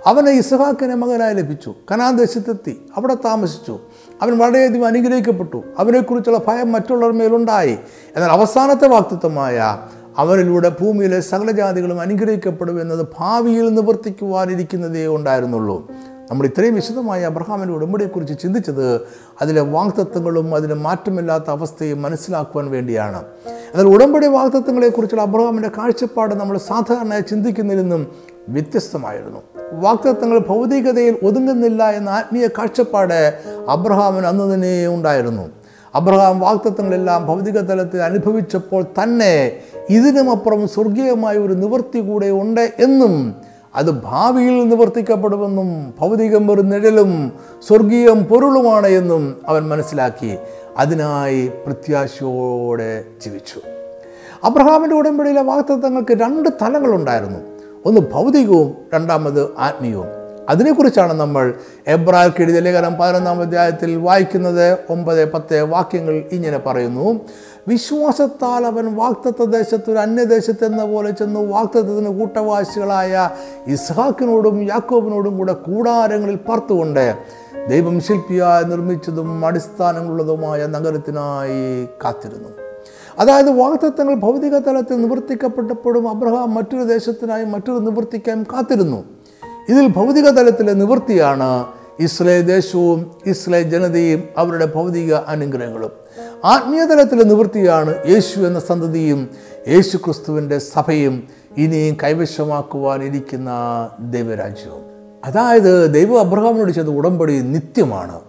അവന് 0.06 0.28
ഇസഹാക്കിനെ 0.28 0.94
മകനായി 0.94 1.34
ലഭിച്ചു. 1.34 1.74
കനാൻ 1.92 2.16
ദേശത്തെത്തി. 2.16 2.82
അവിടെ 2.96 3.14
താമസിച്ചു. 3.14 3.78
അവൻ 4.22 4.38
വളരെയധികം 4.38 4.86
അനുഗ്രഹിക്കപ്പെട്ടു. 4.86 5.62
അവനെക്കുറിച്ചുള്ള 5.78 6.40
ഭയം 6.48 6.72
മറ്റുള്ളവർ 6.72 7.12
മേലുണ്ടായി. 7.12 7.78
എന്നാൽ 8.16 8.30
അവസാനത്തെ 8.30 8.88
വാക്തത്വമായ 8.88 9.78
അവരിലൂടെ 10.18 10.68
ഭൂമിയിലെ 10.68 11.20
സകലജാതികളും 11.20 12.00
അനുഗ്രഹിക്കപ്പെടും 12.00 12.80
എന്നത് 12.80 13.06
ഭാവിയിൽ 13.18 13.74
നിവർത്തിക്കുവാനിരിക്കുന്നതേ 13.74 15.06
ഉണ്ടായിരുന്നുള്ളൂ. 15.06 15.90
നമ്മൾ 16.30 16.46
ഇത്രയും 16.46 16.74
വിശദമായി 16.74 17.22
അബ്രഹാമിന്റെ 17.22 17.74
ഉടമ്പടിയെക്കുറിച്ച് 17.74 18.42
ചിന്തിച്ചത്? 18.42 19.00
അതിലെ 19.42 19.60
വാക്തത്വങ്ങളും 19.60 20.54
അതിന് 20.54 20.74
മാറ്റമില്ലാത്ത 20.74 21.44
അവസ്ഥയും 21.48 22.02
മനസ്സിലാക്കുവാൻ 22.02 22.70
വേണ്ടിയാണ്. 22.70 23.22
എന്നാൽ 23.46 23.94
ഉടമ്പടി 23.94 24.26
വാക്തത്വങ്ങളെക്കുറിച്ചുള്ള 24.26 25.22
അബ്രഹാമിന്റെ 25.22 25.68
കാഴ്ചപ്പാട് 25.68 26.34
നമ്മൾ 26.34 26.58
സാധാരണയായി 26.58 27.22
ചിന്തിക്കുന്നതിൽ 27.22 27.82
നിന്നും 27.82 28.12
വ്യത്യസ്തമായിരുന്നു. 28.48 29.38
വാക്തത്വങ്ങൾ 29.72 30.38
ഭൗതികതയിൽ 30.38 31.16
ഒതുങ്ങുന്നില്ല 31.22 31.90
എന്ന 31.90 32.08
ആത്മീയ 32.08 32.46
കാഴ്ചപ്പാട് 32.46 33.40
അബ്രഹാമിന് 33.68 34.26
അന്ന് 34.26 34.54
തന്നെ 34.54 34.88
ഉണ്ടായിരുന്നു. 34.88 35.48
അബ്രഹാം 35.94 36.40
വാക്തത്വങ്ങളെല്ലാം 36.40 37.26
ഭൗതിക 37.26 37.60
തലത്തിൽ 37.60 38.02
അനുഭവിച്ചപ്പോൾ 38.02 38.84
തന്നെ 39.02 39.52
ഇതിനുമപ്പുറം 39.90 40.68
സ്വർഗീയമായ 40.68 41.38
ഒരു 41.38 41.52
നിവൃത്തി 41.52 42.00
കൂടെ 42.00 42.30
ഉണ്ട് 42.30 42.72
എന്നും 42.78 43.34
അത് 43.74 43.90
ഭാവിയിൽ 43.90 44.68
നിവർത്തിക്കപ്പെടുമെന്നും 44.68 45.94
ഭൗതികം 46.00 46.50
ഒരു 46.50 46.60
നിഴലും 46.60 47.32
സ്വർഗീയം 47.68 48.24
പൊരുളുമാണ് 48.24 48.86
എന്നും 48.86 49.36
അവൻ 49.46 49.68
മനസ്സിലാക്കി 49.68 50.36
അതിനായി 50.78 51.48
പ്രത്യാശയോടെ 51.48 53.04
ജീവിച്ചു. 53.22 53.60
അബ്രഹാമിന്റെ 54.44 54.96
ഉടമ്പടിയിലെ 54.96 55.42
വാക്തത്വങ്ങൾക്ക് 55.42 56.14
രണ്ട് 56.14 56.48
തലങ്ങളുണ്ടായിരുന്നു. 56.62 57.38
ഒന്ന് 57.86 58.00
ഭൗതികവും 58.00 58.74
രണ്ടാമത് 58.94 59.54
ആത്മീയവും. 59.58 60.19
അതിനെക്കുറിച്ചാണ് 60.50 61.12
നമ്മൾ 61.12 61.54
എബ്രാർക്ക് 61.86 62.42
എഴുതിയ 62.42 62.60
ലേഖനം 62.60 62.94
പതിനൊന്നാം 63.00 63.40
അധ്യായത്തിൽ 63.40 63.96
വായിക്കുന്നത് 63.96 64.78
ഒമ്പത് 64.90 65.32
പത്ത് 65.32 65.62
വാക്യങ്ങൾ 65.62 66.24
ഇങ്ങനെ 66.32 66.58
പറയുന്നു. 66.58 67.20
വിശ്വാസത്താൽ 67.68 68.66
അവൻ 68.66 68.96
വാക്തത്വ 68.96 69.44
ദേശത്ത് 69.44 69.90
ഒരു 69.90 69.98
അന്യദേശത്ത് 69.98 70.64
എന്ന 70.64 70.84
പോലെ 70.84 71.10
ചെന്ന് 71.10 71.40
വാക്തത്വത്തിന് 71.40 72.18
കൂട്ടവാസികളായ 72.18 73.30
ഇസ്ഹാക്കിനോടും 73.66 74.62
യാക്കോബിനോടും 74.62 75.38
കൂടെ 75.38 75.52
കൂടാരങ്ങളിൽ 75.52 76.36
പാർത്തുകൊണ്ട് 76.36 77.16
ദൈവം 77.68 78.00
ശില്പിയായി 78.00 78.64
നിർമ്മിച്ചതും 78.64 79.46
അടിസ്ഥാനങ്ങളുള്ളതുമായ 79.46 80.66
നഗരത്തിനായി 80.66 81.84
കാത്തിരുന്നു. 82.04 82.48
അതായത് 83.18 83.50
വാക്തത്വങ്ങൾ 83.50 84.14
ഭൗതിക 84.14 84.58
തലത്തിൽ 84.58 85.02
നിവർത്തിക്കപ്പെട്ടപ്പോഴും 85.02 86.08
അബ്രഹാം 86.08 86.54
മറ്റൊരു 86.54 86.82
ദേശത്തിനായി 86.82 87.44
മറ്റൊരു 87.44 87.78
നിവർത്തിക്കാൻ 87.78 88.42
കാത്തിരുന്നു. 88.42 89.19
ഇതിൽ 89.70 89.86
ഭൗതിക 89.86 90.30
തലത്തിലെ 90.30 90.72
നിവൃത്തിയാണ് 90.72 91.64
ഇസ്ലേ 92.00 92.40
ദേശവും 92.40 93.10
ഇസ്ലേ 93.26 93.62
ജനതയും 93.62 94.24
അവരുടെ 94.38 94.66
ഭൗതിക 94.74 95.14
അനുഗ്രഹങ്ങളും. 95.14 95.90
ആത്മീയ 96.44 96.84
തലത്തിലെ 96.84 97.24
നിവൃത്തിയാണ് 97.24 97.94
യേശു 98.08 98.40
എന്ന 98.40 98.60
സന്തതിയും 98.60 99.30
യേശു 99.68 99.96
ക്രിസ്തുവിന്റെ 99.96 100.58
സഭയും 100.58 101.28
ഇനിയും 101.58 101.96
കൈവശമാക്കുവാനിരിക്കുന്ന 102.02 103.50
ദൈവരാജ്യവും. 104.00 104.82
അതായത് 105.24 105.94
ദൈവ 105.94 106.18
അബ്രഹാമിനോട് 106.18 106.72
ചെയ്ത 106.72 106.86
ഉടമ്പടി 106.86 107.40
നിത്യമാണ്. 107.40 108.20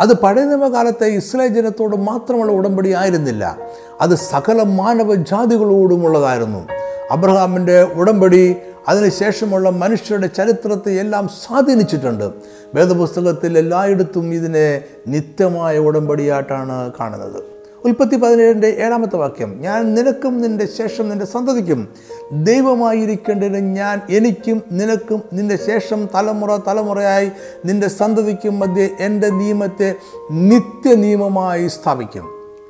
അത് 0.00 0.12
പഴയ 0.20 0.44
നിയമകാലത്തെ 0.44 1.04
ഇസ്രായേൽ 1.04 1.54
ജനത്തോട് 1.54 1.96
മാത്രമുള്ള 1.96 2.52
ഉടമ്പടി 2.52 2.92
ആയിരുന്നില്ല. 2.92 3.56
അത് 4.00 4.14
സകല 4.14 4.62
മാനവ 4.62 5.14
ജാതികളോടുമുള്ളതായിരുന്നു 5.14 6.68
അബ്രഹാമിന്റെ 7.10 7.82
ഉടമ്പടി 7.82 8.56
അതിനുശേഷമുള്ള 8.88 9.70
മനുഷ്യരുടെ 9.70 10.26
ചരിത്രത്തെ 10.26 10.92
എല്ലാം 10.92 11.28
സ്വാധീനിച്ചിട്ടുണ്ട്. 11.28 12.30
വേദപുസ്തകത്തിൽ 12.74 13.58
എല്ലായിടത്തും 13.58 14.34
ഇതിനെ 14.34 14.84
നിത്യമായ 15.08 15.78
ഉടമ്പടിയായിട്ടാണ് 15.78 16.92
കാണുന്നത്. 17.00 17.52
ഉൽപ്പത്തി 17.84 18.16
പതിനേഴിന്റെ 18.16 18.68
ഏഴാമത്തെ 18.68 19.16
വാക്യം 19.16 19.60
ഞാൻ 19.60 19.94
നിനക്കും 19.94 20.40
നിന്റെ 20.40 20.66
ശേഷം 20.66 21.08
നിന്റെ 21.08 21.26
സന്തതിക്കും 21.26 21.88
ദൈവമായിരിക്കേണ്ടതിന് 22.32 23.76
ഞാൻ 23.76 24.00
എനിക്കും 24.10 24.62
നിനക്കും 24.72 25.22
നിന്റെ 25.32 25.56
ശേഷം 25.56 26.08
തലമുറ 26.14 26.56
തലമുറയായി 26.56 27.30
നിന്റെ 27.64 27.88
സന്തതിക്കും 27.88 28.58
മധ്യേ 28.58 28.90
എന്റെ 29.00 29.28
നിയമത്തെ 29.28 29.94
നിത്യനിയമമായി 30.30 31.68
സ്ഥാപിക്കും. 31.68 32.24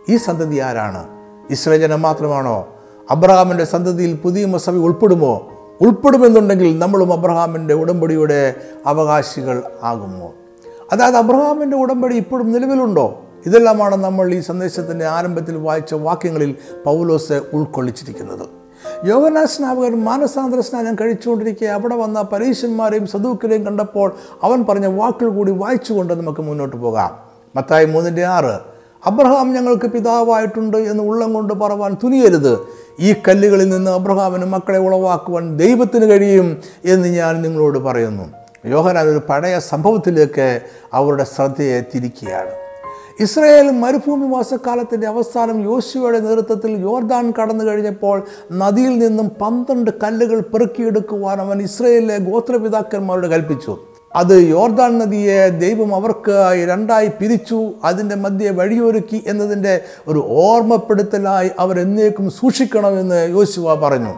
ഈ 0.08 0.16
സന്തതി 0.16 0.58
ആരാണ്? 0.58 1.08
ഇസ്രയേൽ 1.50 1.80
ജനം 1.80 2.02
മാത്രമാണോ? 2.02 2.68
അബ്രഹാമിന്റെ 3.10 3.64
സന്തതിയിൽ 3.64 4.14
പുതിയ 4.14 4.58
സഭ 4.58 4.72
ഉൾപ്പെടുമോ? 4.72 5.48
ഉൾപ്പെടുമെന്നുണ്ടെങ്കിൽ 5.80 6.78
നമ്മളും 6.78 7.12
അബ്രഹാമിന്റെ 7.12 7.74
ഉടമ്പടിയുടെ 7.74 8.54
അവകാശികൾ 8.86 9.62
ആകുമോ? 9.82 10.34
അതായത് 10.92 11.16
അബ്രഹാമിന്റെ 11.16 11.76
ഉടമ്പടി 11.76 12.16
ഇപ്പോഴും 12.16 12.52
നിലവിലുണ്ടോ? 12.52 13.20
ഇതെല്ലാമാണ് 13.46 13.96
നമ്മൾ 13.96 14.34
ഈ 14.34 14.40
സന്ദേശത്തിന്റെ 14.40 15.04
ആരംഭത്തിൽ 15.04 15.56
വായിച്ച 15.56 15.94
വാക്യങ്ങളിൽ 15.94 16.54
പൗലോസ് 16.84 17.42
ഉൾക്കൊള്ളിച്ചിരിക്കുന്നത്. 17.52 18.48
യോഗനാ 19.04 19.44
സ്നാപകൻ 19.44 20.04
മാനസാന്തര 20.04 20.60
സ്നാനം 20.60 20.94
കഴിച്ചുകൊണ്ടിരിക്കെ 20.94 21.66
അവിടെ 21.66 21.94
വന്ന 21.94 22.22
പരീശന്മാരെയും 22.22 23.06
സദൂക്കരെയും 23.06 23.66
കണ്ടപ്പോൾ 23.66 24.14
അവൻ 24.42 24.64
പറഞ്ഞ 24.64 24.86
വാക്കുകൾ 24.86 25.28
കൂടി 25.28 25.52
വായിച്ചുകൊണ്ട് 25.52 26.14
നമുക്ക് 26.14 26.42
മുന്നോട്ട് 26.42 26.76
പോകാം. 26.76 27.18
മത്തായി 27.56 27.84
മൂന്നിന്റെ 27.84 28.24
ആറ് 28.24 28.71
അബ്രഹാം 29.06 29.52
ഞങ്ങൾക്ക് 29.52 29.86
പിതാവായിട്ടുണ്ട് 29.86 30.76
എന്ന് 30.76 31.02
ഉള്ളം 31.02 31.34
കൊണ്ട് 31.34 31.54
പറവാൻ 31.54 31.96
തുനിയരുത്. 32.04 32.66
ഈ 33.00 33.14
കല്ലുകളിൽ 33.28 33.68
നിന്ന് 33.68 33.90
അബ്രഹാമിന് 33.90 34.44
മക്കളെ 34.44 34.78
ഉളവാക്കുവാൻ 34.78 35.56
ദൈവത്തിന് 35.56 36.04
കഴിയും 36.04 36.60
എന്ന് 36.84 37.08
ഞാൻ 37.08 37.42
നിങ്ങളോട് 37.42 37.78
പറയുന്നു. 37.78 38.22
യോഹനാൻ 38.66 39.08
ഒരു 39.08 39.20
പഴയ 39.28 39.58
സംഭവത്തിലേക്ക് 39.58 40.60
അവരുടെ 40.92 41.24
ശ്രദ്ധയെ 41.24 41.80
തിരിക്കുകയാണ്. 41.94 42.50
ഇസ്രായേൽ 43.20 43.70
മരുഭൂമി 43.70 44.26
വാസക്കാലത്തിന്റെ 44.26 45.06
അവസാനം 45.06 45.62
യോശുവയുടെ 45.62 46.18
നേതൃത്വത്തിൽ 46.18 46.80
യോർദാൻ 46.80 47.32
കടന്നു 47.38 47.64
കഴിഞ്ഞപ്പോൾ 47.64 48.22
നദിയിൽ 48.52 48.98
നിന്നും 48.98 49.28
പന്ത്രണ്ട് 49.28 49.90
കല്ലുകൾ 50.02 50.40
പെറുക്കിയെടുക്കുവാൻ 50.40 51.40
അവൻ 51.40 51.62
ഇസ്രയേലിലെ 51.62 52.18
ഗോത്രപിതാക്കന്മാരോട് 52.18 53.26
കൽപ്പിച്ചു. 53.26 53.78
അത് 54.16 54.34
യോർദാൻ 54.48 54.98
നദിയെ 54.98 55.48
ദൈവം 55.48 55.94
അവർക്ക് 55.94 56.34
രണ്ടായി 56.70 57.10
പിരിച്ചു 57.20 57.60
അതിന്റെ 57.84 58.14
മധ്യെ 58.14 58.50
വഴിയൊരുക്കി 58.50 59.22
എന്നതിന്റെ 59.26 59.74
ഒരു 60.08 60.20
ഓർമ്മപ്പെടുത്തലായി 60.28 61.50
അവരെന്നേക്കും 61.58 62.30
സൂക്ഷിക്കണമെന്ന് 62.30 63.20
യോശുവ 63.30 63.74
പറഞ്ഞു. 63.74 64.14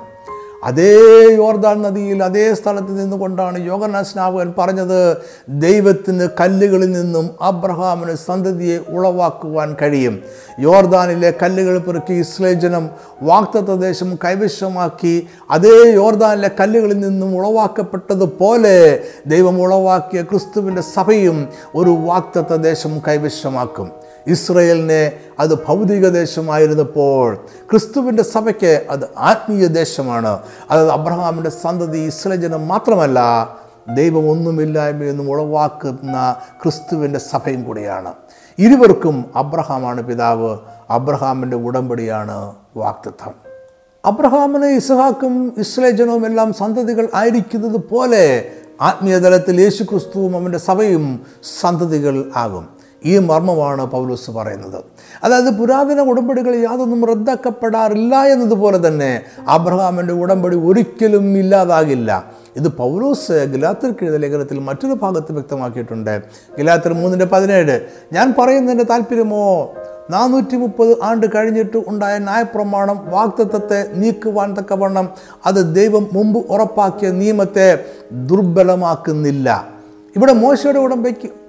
അതേ 0.65 0.95
യോർദാൻ 1.37 1.83
നദിയിൽ 1.83 2.25
അതേ 2.25 2.55
സ്ഥലത്ത് 2.55 2.93
നിന്നുകൊണ്ടാണ് 3.01 3.59
യോഗനാസ്നാവകൻ 3.67 4.55
പറഞ്ഞത് 4.59 5.17
ദൈവത്തിന് 5.49 6.29
കല്ലുകളിൽ 6.41 6.91
നിന്നും 6.93 7.31
അബ്രഹാമിന് 7.41 8.15
സന്തതിയെ 8.27 8.79
ഉളവാക്കുവാൻ 8.89 9.77
കഴിയും. 9.83 10.23
യോർദാനിലെ 10.61 11.31
കല്ലുകൾ 11.43 11.79
പെറുക്കി 11.79 12.15
ഇസ്ലേജനം 12.15 12.85
വാക്തത്വദേശം 13.23 13.43
വാക്തത്വ 13.45 13.75
ദേശം 13.77 14.19
കൈവശമാക്കി 14.25 15.27
അതേ 15.51 15.77
യോർദാനിലെ 15.95 16.51
കല്ലുകളിൽ 16.61 16.99
നിന്നും 17.01 17.37
ഉളവാക്കപ്പെട്ടതുപോലെ 17.39 18.77
ദൈവം 19.27 19.63
ഉളവാക്കിയ 19.63 20.23
ക്രിസ്തുവിന്റെ 20.23 20.83
സഭയും 20.83 21.49
ഒരു 21.75 21.91
വാക്തത്വ 21.91 22.57
ദേശം 22.57 22.93
കൈവശമാക്കും. 23.09 23.89
ഇസ്രയേലിനെ 24.27 25.13
അത് 25.41 25.65
ഭൗതിക 25.67 26.09
ദേശമായിരുന്നപ്പോൾ 26.09 27.47
ക്രിസ്തുവിന്റെ 27.71 28.23
സഭയ്ക്ക് 28.23 28.87
അത് 28.91 29.09
ആത്മീയ 29.19 29.67
ദേശമാണ്. 29.67 30.39
അതായത് 30.71 30.91
അബ്രഹാമിന്റെ 30.91 31.51
സന്തതി 31.51 31.99
ഇസ്രയേൽ 31.99 32.57
മാത്രമല്ല 32.57 33.21
ദൈവം 33.95 34.31
ഒന്നുമില്ലായ്മ 34.31 35.03
എന്നും 35.03 35.31
ഉളവാക്കുന്ന 35.31 36.37
ക്രിസ്തുവിന്റെ 36.63 37.19
സഭയും 37.19 37.65
കൂടിയാണ്. 37.65 38.13
ഇരുവർക്കും 38.59 39.25
അബ്രഹാമാണ് 39.37 40.03
പിതാവ്. 40.03 40.59
അബ്രഹാമിന്റെ 40.91 41.57
ഉടമ്പടിയാണ് 41.57 42.53
വാക്തത്വം 42.77 43.35
അബ്രഹാമിന് 44.05 44.65
ഇസഹാക്കും 44.65 45.53
ഇസ്ലേജനവും 45.59 46.27
എല്ലാം 46.27 46.53
സന്തതികൾ 46.53 47.09
ആയിരിക്കുന്നത് 47.15 47.81
പോലെ 47.91 48.51
ആത്മീയതലത്തിൽ 48.81 49.61
യേശു 49.61 49.83
ക്രിസ്തുവും 49.83 50.37
അവന്റെ 50.37 50.59
സഭയും 50.59 51.27
സന്തതികൾ 51.61 52.31
ആകും. 52.37 52.74
ഈ 53.05 53.19
മർമ്മമാണ് 53.19 53.87
പൗലോസ് 53.87 54.31
പറയുന്നത്. 54.31 54.85
അതായത് 55.25 55.59
പുരാതന 55.59 56.01
ഉടമ്പടികൾ 56.01 56.55
യാതൊന്നും 56.57 57.07
റദ്ദാക്കപ്പെടാറില്ല 57.07 58.25
എന്നതുപോലെ 58.25 58.89
തന്നെ 58.89 59.21
അബ്രഹാമിന്റെ 59.49 60.15
ഉടമ്പടി 60.15 60.57
ഒരിക്കലും 60.57 61.39
ഇല്ലാതാകില്ല. 61.39 62.25
ഇത് 62.57 62.69
പൗലോസ് 62.69 63.33
ഗലാത്തിർക്ക് 63.33 64.05
എഴുതിയ 64.05 64.19
ലേഖനത്തിൽ 64.19 64.59
മറ്റൊരു 64.59 64.93
ഭാഗത്ത് 64.93 65.33
വ്യക്തമാക്കിയിട്ടുണ്ട്. 65.33 66.23
ഗലാത്തിർ 66.59 66.93
മൂന്നിന്റെ 66.93 67.27
പതിനേഴ് 67.27 67.81
ഞാൻ 68.13 68.35
പറയുന്നതിന്റെ 68.39 68.85
താല്പര്യമോ 68.85 69.73
നാനൂറ്റി 70.11 70.57
മുപ്പത് 70.57 71.03
ആണ്ട് 71.03 71.27
കഴിഞ്ഞിട്ട് 71.35 71.85
ഉണ്ടായ 71.87 72.19
ന്യായപ്രമാണം 72.19 73.01
വാക്തത്വത്തെ 73.05 73.87
നീക്കുവാൻ 73.95 74.55
തക്കവണ്ണം 74.55 75.09
അത് 75.47 75.75
ദൈവം 75.75 76.09
മുമ്പ് 76.13 76.53
ഉറപ്പാക്കിയ 76.53 77.11
നിയമത്തെ 77.11 77.85
ദുർബലമാക്കുന്നില്ല. 78.13 79.69
ഇവിടെ 80.17 80.33
മോശയുടെ 80.33 80.79
ഉടമ്പയ്ക്ക് 80.79 81.44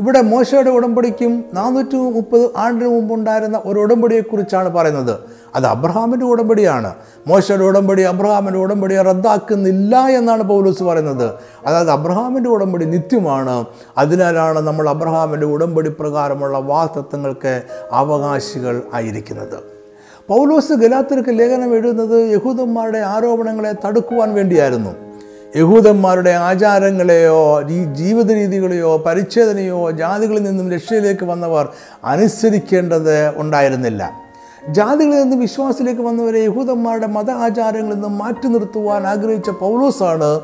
ഇവിടെ 0.00 0.20
മോശയുടെ 0.20 0.70
ഉടമ്പടിക്കും 0.70 1.44
നാനൂറ്റി 1.54 1.96
മുപ്പത് 1.96 2.50
ആണ്ടിന് 2.56 2.90
മുമ്പുണ്ടായിരുന്ന 2.90 3.62
ഒരു 3.64 3.80
ഉടമ്പടിയെക്കുറിച്ചാണ് 3.80 4.68
പറയുന്നത്. 4.68 5.16
അത് 5.54 5.66
അബ്രഹാമിന്റെ 5.66 6.26
ഉടമ്പടിയാണ്. 6.26 6.94
മോശയുടെ 7.26 7.64
ഉടമ്പടി 7.64 8.02
അബ്രഹാമിന്റെ 8.02 8.58
ഉടമ്പടിയെ 8.58 9.02
റദ്ദാക്കുന്നില്ല 9.02 9.96
എന്നാണ് 9.96 10.42
പൗലൂസ് 10.42 10.82
പറയുന്നത്. 10.82 11.30
അതായത് 11.66 11.90
അബ്രഹാമിന്റെ 11.90 12.50
ഉടമ്പടി 12.50 12.84
നിത്യമാണ്. 12.84 13.64
അതിനാലാണ് 13.98 14.58
നമ്മൾ 14.58 14.88
അബ്രഹാമിന്റെ 14.88 15.46
ഉടമ്പടി 15.46 15.88
പ്രകാരമുള്ള 15.88 16.58
വാക്തത്വങ്ങൾക്ക് 16.58 17.62
അവകാശികൾ 17.92 18.82
ആയിരിക്കുന്നത്. 18.94 19.80
പൗലോസ് 20.28 20.72
ഗലാത്തിർക്ക് 20.72 21.38
ലേഖനം 21.38 21.74
എഴുതുന്നത് 21.74 22.32
യഹൂദന്മാരുടെ 22.32 22.98
ആരോപണങ്ങളെ 22.98 23.74
തടുക്കുവാൻ 23.86 24.34
വേണ്ടിയായിരുന്നു. 24.34 25.09
യഹൂദന്മാരുടെ 25.56 26.30
ആചാരങ്ങളെയോ 26.30 27.62
ജീവിത 27.92 28.32
രീതികളെയോ 28.32 28.96
പരിച്ഛേദനയോ 28.96 29.90
ജാതികളിൽ 29.90 30.42
നിന്നും 30.42 30.70
രക്ഷയിലേക്ക് 30.70 31.24
വന്നവർ 31.24 31.68
അനുസരിക്കേണ്ടത് 32.04 33.38
ഉണ്ടായിരുന്നില്ല. 33.38 34.10
ജാതികളിൽ 34.68 35.22
നിന്ന് 35.22 35.36
വിശ്വാസത്തിലേക്ക് 35.36 36.00
വന്നവരെ 36.00 36.38
യഹൂദന്മാരുടെ 36.38 37.06
മത 37.06 37.30
ആചാരങ്ങളിൽ 37.30 37.94
നിന്നും 37.94 38.18
മാറ്റി 38.18 38.46
നിർത്തുവാൻ 38.46 39.06
ആഗ്രഹിച്ച 39.06 39.50
പൗലോസാണ് 39.50 40.40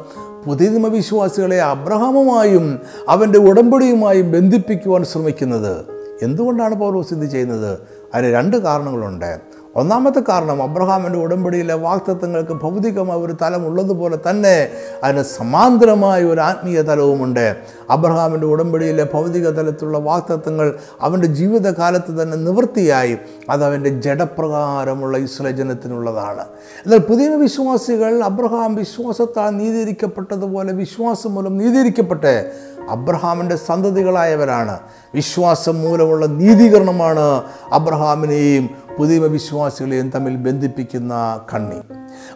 പുതിയ 0.47 0.69
വിശ്വാസികളെ 0.69 1.63
അബ്രഹാമുമായും 1.63 2.81
അവന്റെ 3.09 3.39
ഉടമ്പടിയുമായും 3.39 4.33
ബന്ധിപ്പിക്കുവാൻ 4.33 5.05
ശ്രമിക്കുന്നത്. 5.05 5.85
എന്തുകൊണ്ടാണ് 6.23 6.75
പൗലോസ് 6.75 7.15
ഇത് 7.15 7.31
ചെയ്യുന്നത്? 7.31 7.79
അതിന് 8.15 8.33
രണ്ട് 8.33 8.57
കാരണങ്ങളുണ്ട്. 8.57 9.56
ഒന്നാമത്തെ 9.77 10.23
കാരണം 10.29 10.63
അബ്രഹാമിന്റെ 10.63 11.19
ഉടമ്പടിയിലെ 11.19 11.75
വാക്തത്വങ്ങൾക്ക് 11.75 12.53
ഭൗതികമായ 12.53 13.19
ഒരു 13.19 13.37
തലം 13.43 13.67
ഉള്ളതുപോലെ 13.67 14.19
തന്നെ 14.31 14.69
അതിന് 15.05 15.23
സമാന്തരമായ 15.23 16.25
ഒരു 16.25 16.41
ആത്മീയ 16.41 16.83
തലവുമുണ്ട്. 16.83 17.57
അബ്രഹാമിന്റെ 17.91 18.47
ഉടമ്പടിയിലെ 18.47 19.09
ഭൗതിക 19.15 19.51
തലത്തിലുള്ള 19.51 19.99
വാക്തത്വങ്ങൾ 19.99 20.75
അവന്റെ 21.01 21.27
ജീവിതകാലത്ത് 21.27 22.23
തന്നെ 22.23 22.37
നിവൃത്തിയായി. 22.37 23.19
അത് 23.51 24.01
ജഡപ്രകാരമുള്ള 24.01 25.19
ഇസ്ലജനത്തിനുള്ളതാണ് 25.19 26.45
എന്നാൽ 26.85 26.99
പുതിയ 26.99 27.29
വിശ്വാസികൾ 27.29 28.23
അബ്രഹാം 28.25 28.75
വിശ്വാസത്താൽ 28.75 29.51
നീതീകരിക്കപ്പെട്ടതുപോലെ 29.51 30.73
വിശ്വാസം 30.73 31.35
മൂലം 31.35 31.59
നീതീകരിക്കപ്പെട്ട് 31.59 32.53
അബ്രഹാമിന്റെ 32.91 33.57
സന്തതികളായവരാണ്. 33.57 34.79
വിശ്വാസം 35.15 35.83
മൂലമുള്ള 35.83 36.27
നീതീകരണമാണ് 36.27 37.43
അബ്രഹാമിനെയും 37.73 38.86
പുതിയ 38.99 39.19
വിശ്വാസികളെയും 39.19 40.11
തമ്മിൽ 40.11 40.37
ബന്ധിപ്പിക്കുന്ന 40.37 41.41
കണ്ണി. 41.55 41.81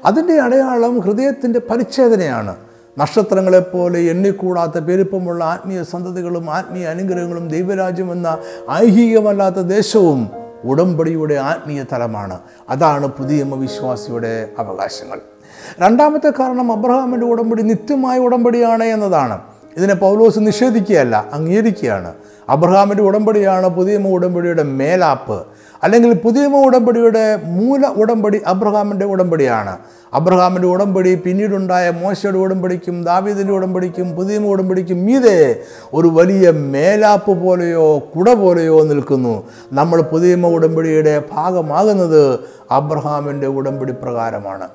അതിന്റെ 0.04 0.40
അടയാളം 0.40 1.00
ഹൃദയത്തിന്റെ 1.00 1.60
പരിച്ഛേദനയാണ്. 1.70 2.56
നക്ഷത്രങ്ങളെപ്പോലെ 2.98 4.00
എണ്ണിക്കൂടാത്ത 4.00 4.78
പെരുപ്പമുള്ള 4.78 5.44
ആത്മീയ 5.44 5.82
സന്തതികളും 5.82 6.50
ആത്മീയ 6.50 6.86
അനുഗ്രഹങ്ങളും 6.86 7.48
ദൈവരാജ്യം 7.48 8.12
എന്ന 8.12 8.38
ഐഹികമല്ലാത്ത 8.72 9.54
ദേശവും 9.54 10.30
ഉടമ്പടിയുടെ 10.64 11.34
ആത്മീയ 11.34 11.84
തലമാണ്. 11.92 12.38
അതാണ് 12.70 13.06
പുതിയ 13.06 13.42
വിശ്വാസിയുടെ 13.42 14.48
അവകാശങ്ങൾ. 14.58 15.20
രണ്ടാമത്തെ 15.80 16.30
കാരണം 16.30 16.72
അബ്രഹാമിന്റെ 16.72 17.26
ഉടമ്പടി 17.26 17.62
നിത്യമായ 17.62 18.18
ഉടമ്പടിയാണ് 18.18 18.84
എന്നതാണ്. 18.84 19.38
ഇതിനെ 19.76 19.94
പൗലോസ് 19.94 20.38
നിഷേധിക്കുകയല്ല 20.38 21.24
അംഗീകരിക്കുകയാണ്. 21.32 22.14
അബ്രഹാമിന്റെ 22.48 23.02
ഉടമ്പടിയാണ് 23.02 23.68
പുതിയ 23.68 23.96
ഉടമ്പടിയുടെ 23.96 24.62
മേലാപ്പ്. 24.62 25.46
അല്ലെങ്കിൽ 25.82 26.12
പുതിയ 26.12 26.46
ഉടമ്പടിയുടെ 26.46 27.36
മൂല 27.36 27.86
ഉടമ്പടി 27.86 28.40
അബ്രഹാമിന്റെ 28.46 29.06
ഉടമ്പടിയാണ്. 29.06 29.78
അബ്രഹാമിന്റെ 30.14 30.68
ഉടമ്പടി 30.68 31.14
പിന്നീടുണ്ടായ 31.14 31.90
മോശയുടെ 31.90 32.38
ഉടമ്പടിക്കും 32.38 33.04
ദാവീദിന്റെ 33.04 33.52
ഉടമ്പടിക്കും 33.52 34.16
പുതിയ 34.16 34.38
ഉടമ്പടിക്കും 34.38 35.04
മീതെ 35.04 35.56
ഒരു 35.94 36.08
വലിയ 36.08 36.50
മേലാപ്പ് 36.50 37.42
പോലെയോ 37.42 37.98
കുട 38.16 38.30
പോലെയോ 38.30 38.82
നിൽക്കുന്നു. 38.82 39.42
നമ്മൾ 39.72 40.00
പുതിയ 40.00 40.34
ഉടമ്പടിയുടെ 40.34 41.22
ഭാഗമാകുന്നത് 41.32 42.38
അബ്രഹാമിന്റെ 42.70 43.46
ഉടമ്പടി 43.46 43.92
പ്രകാരമാണ്. 43.92 44.68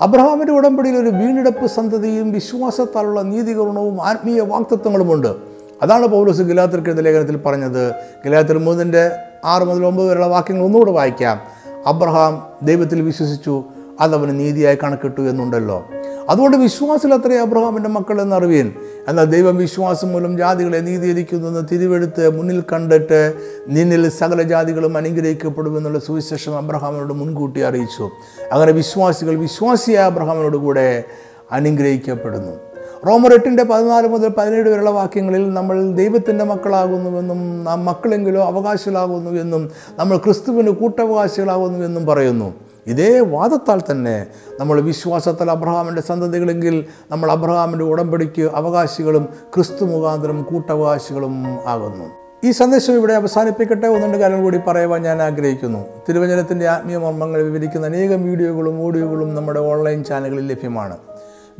അബ്രഹാമിന്റെ 0.00 0.52
ഉടമ്പടിയിൽ 0.52 0.96
ഒരു 0.96 1.08
വീണ്ടെടുപ്പ് 1.08 1.66
സന്തതിയും 1.66 2.32
വിശ്വാസത്താലുള്ള 2.32 3.22
നീതികരണവും 3.22 4.02
ആത്മീയ 4.02 4.40
വാക്തത്വങ്ങളുമുണ്ട്. 4.40 5.34
അതാണ് 5.82 6.06
പൗലോസ് 6.06 6.42
എഴുതിയ 6.42 7.02
ലേഖനത്തിൽ 7.02 7.36
പറഞ്ഞത്. 7.36 7.92
ഗിലാത്തിർ 8.24 8.58
മൂന്നിന്റെ 8.58 9.10
ആറ് 9.44 9.62
മുതൽ 9.62 9.86
ഒമ്പത് 9.86 10.06
വരെയുള്ള 10.06 10.26
വാക്യങ്ങൾ 10.26 10.64
ഒന്നുകൂടെ 10.64 10.90
വായിക്കാം. 10.90 11.40
അബ്രഹാം 11.86 12.46
ദൈവത്തിൽ 12.62 13.00
വിശ്വസിച്ചു 13.00 13.64
അതവന് 14.00 14.40
നീതിയായി 14.40 14.78
കണക്കിട്ടു 14.84 15.20
എന്നുണ്ടല്ലോ. 15.20 15.88
അതുകൊണ്ട് 16.28 16.56
വിശ്വാസത്തിൽ 16.56 17.14
അത്രേ 17.14 17.36
അബ്രഹാമിന്റെ 17.36 17.88
മക്കൾ 17.88 18.20
എന്നറിവീൻ. 18.20 18.72
എന്നാൽ 19.08 19.24
ദൈവം 19.24 19.56
വിശ്വാസം 19.56 20.08
മൂലം 20.08 20.38
ജാതികളെ 20.38 20.78
നീതീകരിക്കുന്നെന്ന് 20.78 21.66
തിരുവെടുത്ത് 21.72 22.36
മുന്നിൽ 22.36 22.62
കണ്ടിട്ട് 22.72 23.34
നിന്നിൽ 23.68 24.08
സകല 24.08 24.42
ജാതികളും 24.42 24.96
അനുഗ്രഹിക്കപ്പെടുമെന്നുള്ള 24.96 25.98
സുവിശേഷം 25.98 26.56
അബ്രഹാമിനോട് 26.56 27.12
മുൻകൂട്ടി 27.12 27.60
അറിയിച്ചു. 27.60 28.10
അങ്ങനെ 28.52 28.72
വിശ്വാസികൾ 28.72 29.34
വിശ്വാസിയായ 29.34 30.04
അബ്രഹാമിനോട് 30.04 30.56
കൂടെ 30.56 31.04
അനുഗ്രഹിക്കപ്പെടുന്നു. 31.52 32.71
റോമർ 33.06 33.32
എട്ടിന്റെ 33.32 33.62
പതിനാല് 33.62 34.08
മുതൽ 34.08 34.28
പതിനേഴ് 34.28 34.68
വരെയുള്ള 34.68 34.90
വാക്യങ്ങളിൽ 34.90 35.52
നമ്മൾ 35.52 35.92
ദൈവത്തിന്റെ 35.92 36.44
മക്കളാകുന്നുവെന്നും 36.44 37.64
നാം 37.64 37.84
മക്കളെങ്കിലോ 37.84 38.42
അവകാശികളാകുന്നു 38.44 39.30
എന്നും 39.30 39.70
നമ്മൾ 39.98 40.16
ക്രിസ്തുവിന് 40.16 40.70
കൂട്ടവകാശികളാകുന്നു 40.70 41.84
എന്നും 41.84 42.06
പറയുന്നു. 42.06 42.54
ഇതേ 42.86 43.20
വാദത്താൽ 43.20 43.82
തന്നെ 43.90 44.26
നമ്മൾ 44.60 44.80
വിശ്വാസത്താൽ 44.80 45.50
അബ്രഹാമിന്റെ 45.50 46.02
സന്തതികളെങ്കിൽ 46.02 46.84
നമ്മൾ 47.10 47.30
അബ്രഹാമിന്റെ 47.30 47.84
ഉടമ്പടിക്ക് 47.84 48.42
അവകാശികളും 48.42 49.28
ക്രിസ്തു 49.54 49.84
മുഖാന്തരം 49.84 50.42
കൂട്ടവകാശികളും 50.42 51.46
ആകുന്നു. 51.66 52.04
ഈ 52.44 52.50
സന്ദേശം 52.50 52.94
ഇവിടെ 52.94 53.12
അവസാനിപ്പിക്കട്ടെ 53.12 53.86
ഒന്നുണ്ട് 53.86 54.18
കാര്യം 54.18 54.42
കൂടി 54.42 54.60
പറയുവാൻ 54.66 55.02
ഞാൻ 55.02 55.22
ആഗ്രഹിക്കുന്നു. 55.22 55.84
തിരുവചനത്തിന്റെ 56.08 56.68
ആത്മീയ 56.68 56.96
മർമ്മങ്ങൾ 56.96 57.42
വിവരിക്കുന്ന 57.42 57.86
അനേകം 57.86 58.24
വീഡിയോകളും 58.24 58.86
ഓഡിയോകളും 58.86 59.34
നമ്മുടെ 59.34 59.60
ഓൺലൈൻ 59.60 60.04
ചാനലുകളിൽ 60.04 60.46
ലഭ്യമാണ്. 60.46 60.96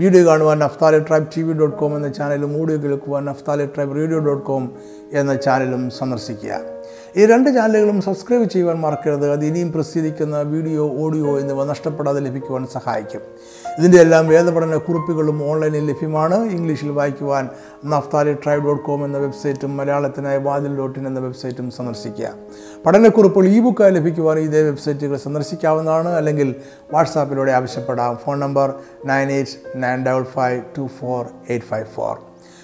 വീഡിയോ 0.01 0.27
കാണുവാൻ 0.27 0.59
Naphtali 0.59 0.99
tribe 0.99 1.27
T 1.37 1.43
V 1.43 1.53
dot 1.53 1.77
com 1.77 1.97
എന്ന 1.97 2.09
ചാനലും 2.09 2.53
ഓഡിയോ 2.61 2.77
കേൾക്കുവാൻ 2.77 3.25
Naphtali 3.25 3.67
tribe 3.67 3.97
radio 3.97 4.19
dot 4.19 4.45
com 4.47 4.65
എന്ന 5.13 5.35
ചാനലും 5.35 5.91
സന്ദർശിക്കുക. 5.91 6.61
ഈ 7.17 7.27
രണ്ട് 7.27 7.55
ചാനലുകളും 7.55 8.03
സബ്സ്ക്രൈബ് 8.03 8.45
ചെയ്യുവാൻ 8.51 8.77
മറക്കരുത്. 8.81 9.33
അത് 9.33 9.45
ഇനിയും 9.45 9.73
പ്രസിദ്ധീകരിക്കുന്ന 9.73 10.43
വീഡിയോ 10.43 10.93
ഓഡിയോ 10.99 11.41
എന്നിവ 11.41 11.65
നഷ്ടപ്പെടാതെ 11.65 12.21
ലഭിക്കുവാൻ 12.21 12.67
സഹായിക്കും. 12.67 13.21
ഇതിന്റെ 13.79 13.99
എല്ലാം 13.99 14.29
വേദപഠന 14.29 14.77
കുറിപ്പുകളും 14.77 15.51
ഓൺലൈനിൽ 15.51 15.87
ലഭ്യമാണ്. 15.87 16.35
ഇംഗ്ലീഷിൽ 16.35 16.91
വായിക്കുവാൻ 16.91 17.49
നഫ്താലി 17.85 18.33
ട്രൈബ് 18.33 18.65
ഡോട്ട് 18.65 18.85
കോം 18.85 19.05
എന്ന 19.05 19.19
വെബ്സൈറ്റും 19.19 19.77
മലയാളത്തിനായി 19.77 20.39
വാതിൽ 20.39 20.77
ഡോട്ട് 20.77 20.99
ഇൻ 20.99 21.07
എന്ന 21.07 21.21
വെബ്സൈറ്റും 21.21 21.71
സന്ദർശിക്കുക. 21.71 22.33
പഠനക്കുറിപ്പുകൾ 22.87 23.47
ഇ 23.47 23.61
ബുക്കായി 23.61 23.93
ലഭിക്കുവാൻ 23.93 24.39
ഇതേ 24.39 24.63
വെബ്സൈറ്റുകൾ 24.63 25.17
സന്ദർശിക്കാവുന്നതാണ്. 25.17 26.09
അല്ലെങ്കിൽ 26.09 26.55
വാട്സാപ്പിലൂടെ 26.93 27.53
ആവശ്യപ്പെടാം. 27.53 28.19
Phone 28.25 28.41
number 28.41 28.75
nine 29.07 29.33
eight 29.33 29.83
nine 29.83 30.07
double 30.07 30.23
five 30.23 30.63
two 30.79 30.89
four 31.01 31.27
eight 31.51 31.67
five 31.67 31.87
four 31.95 32.32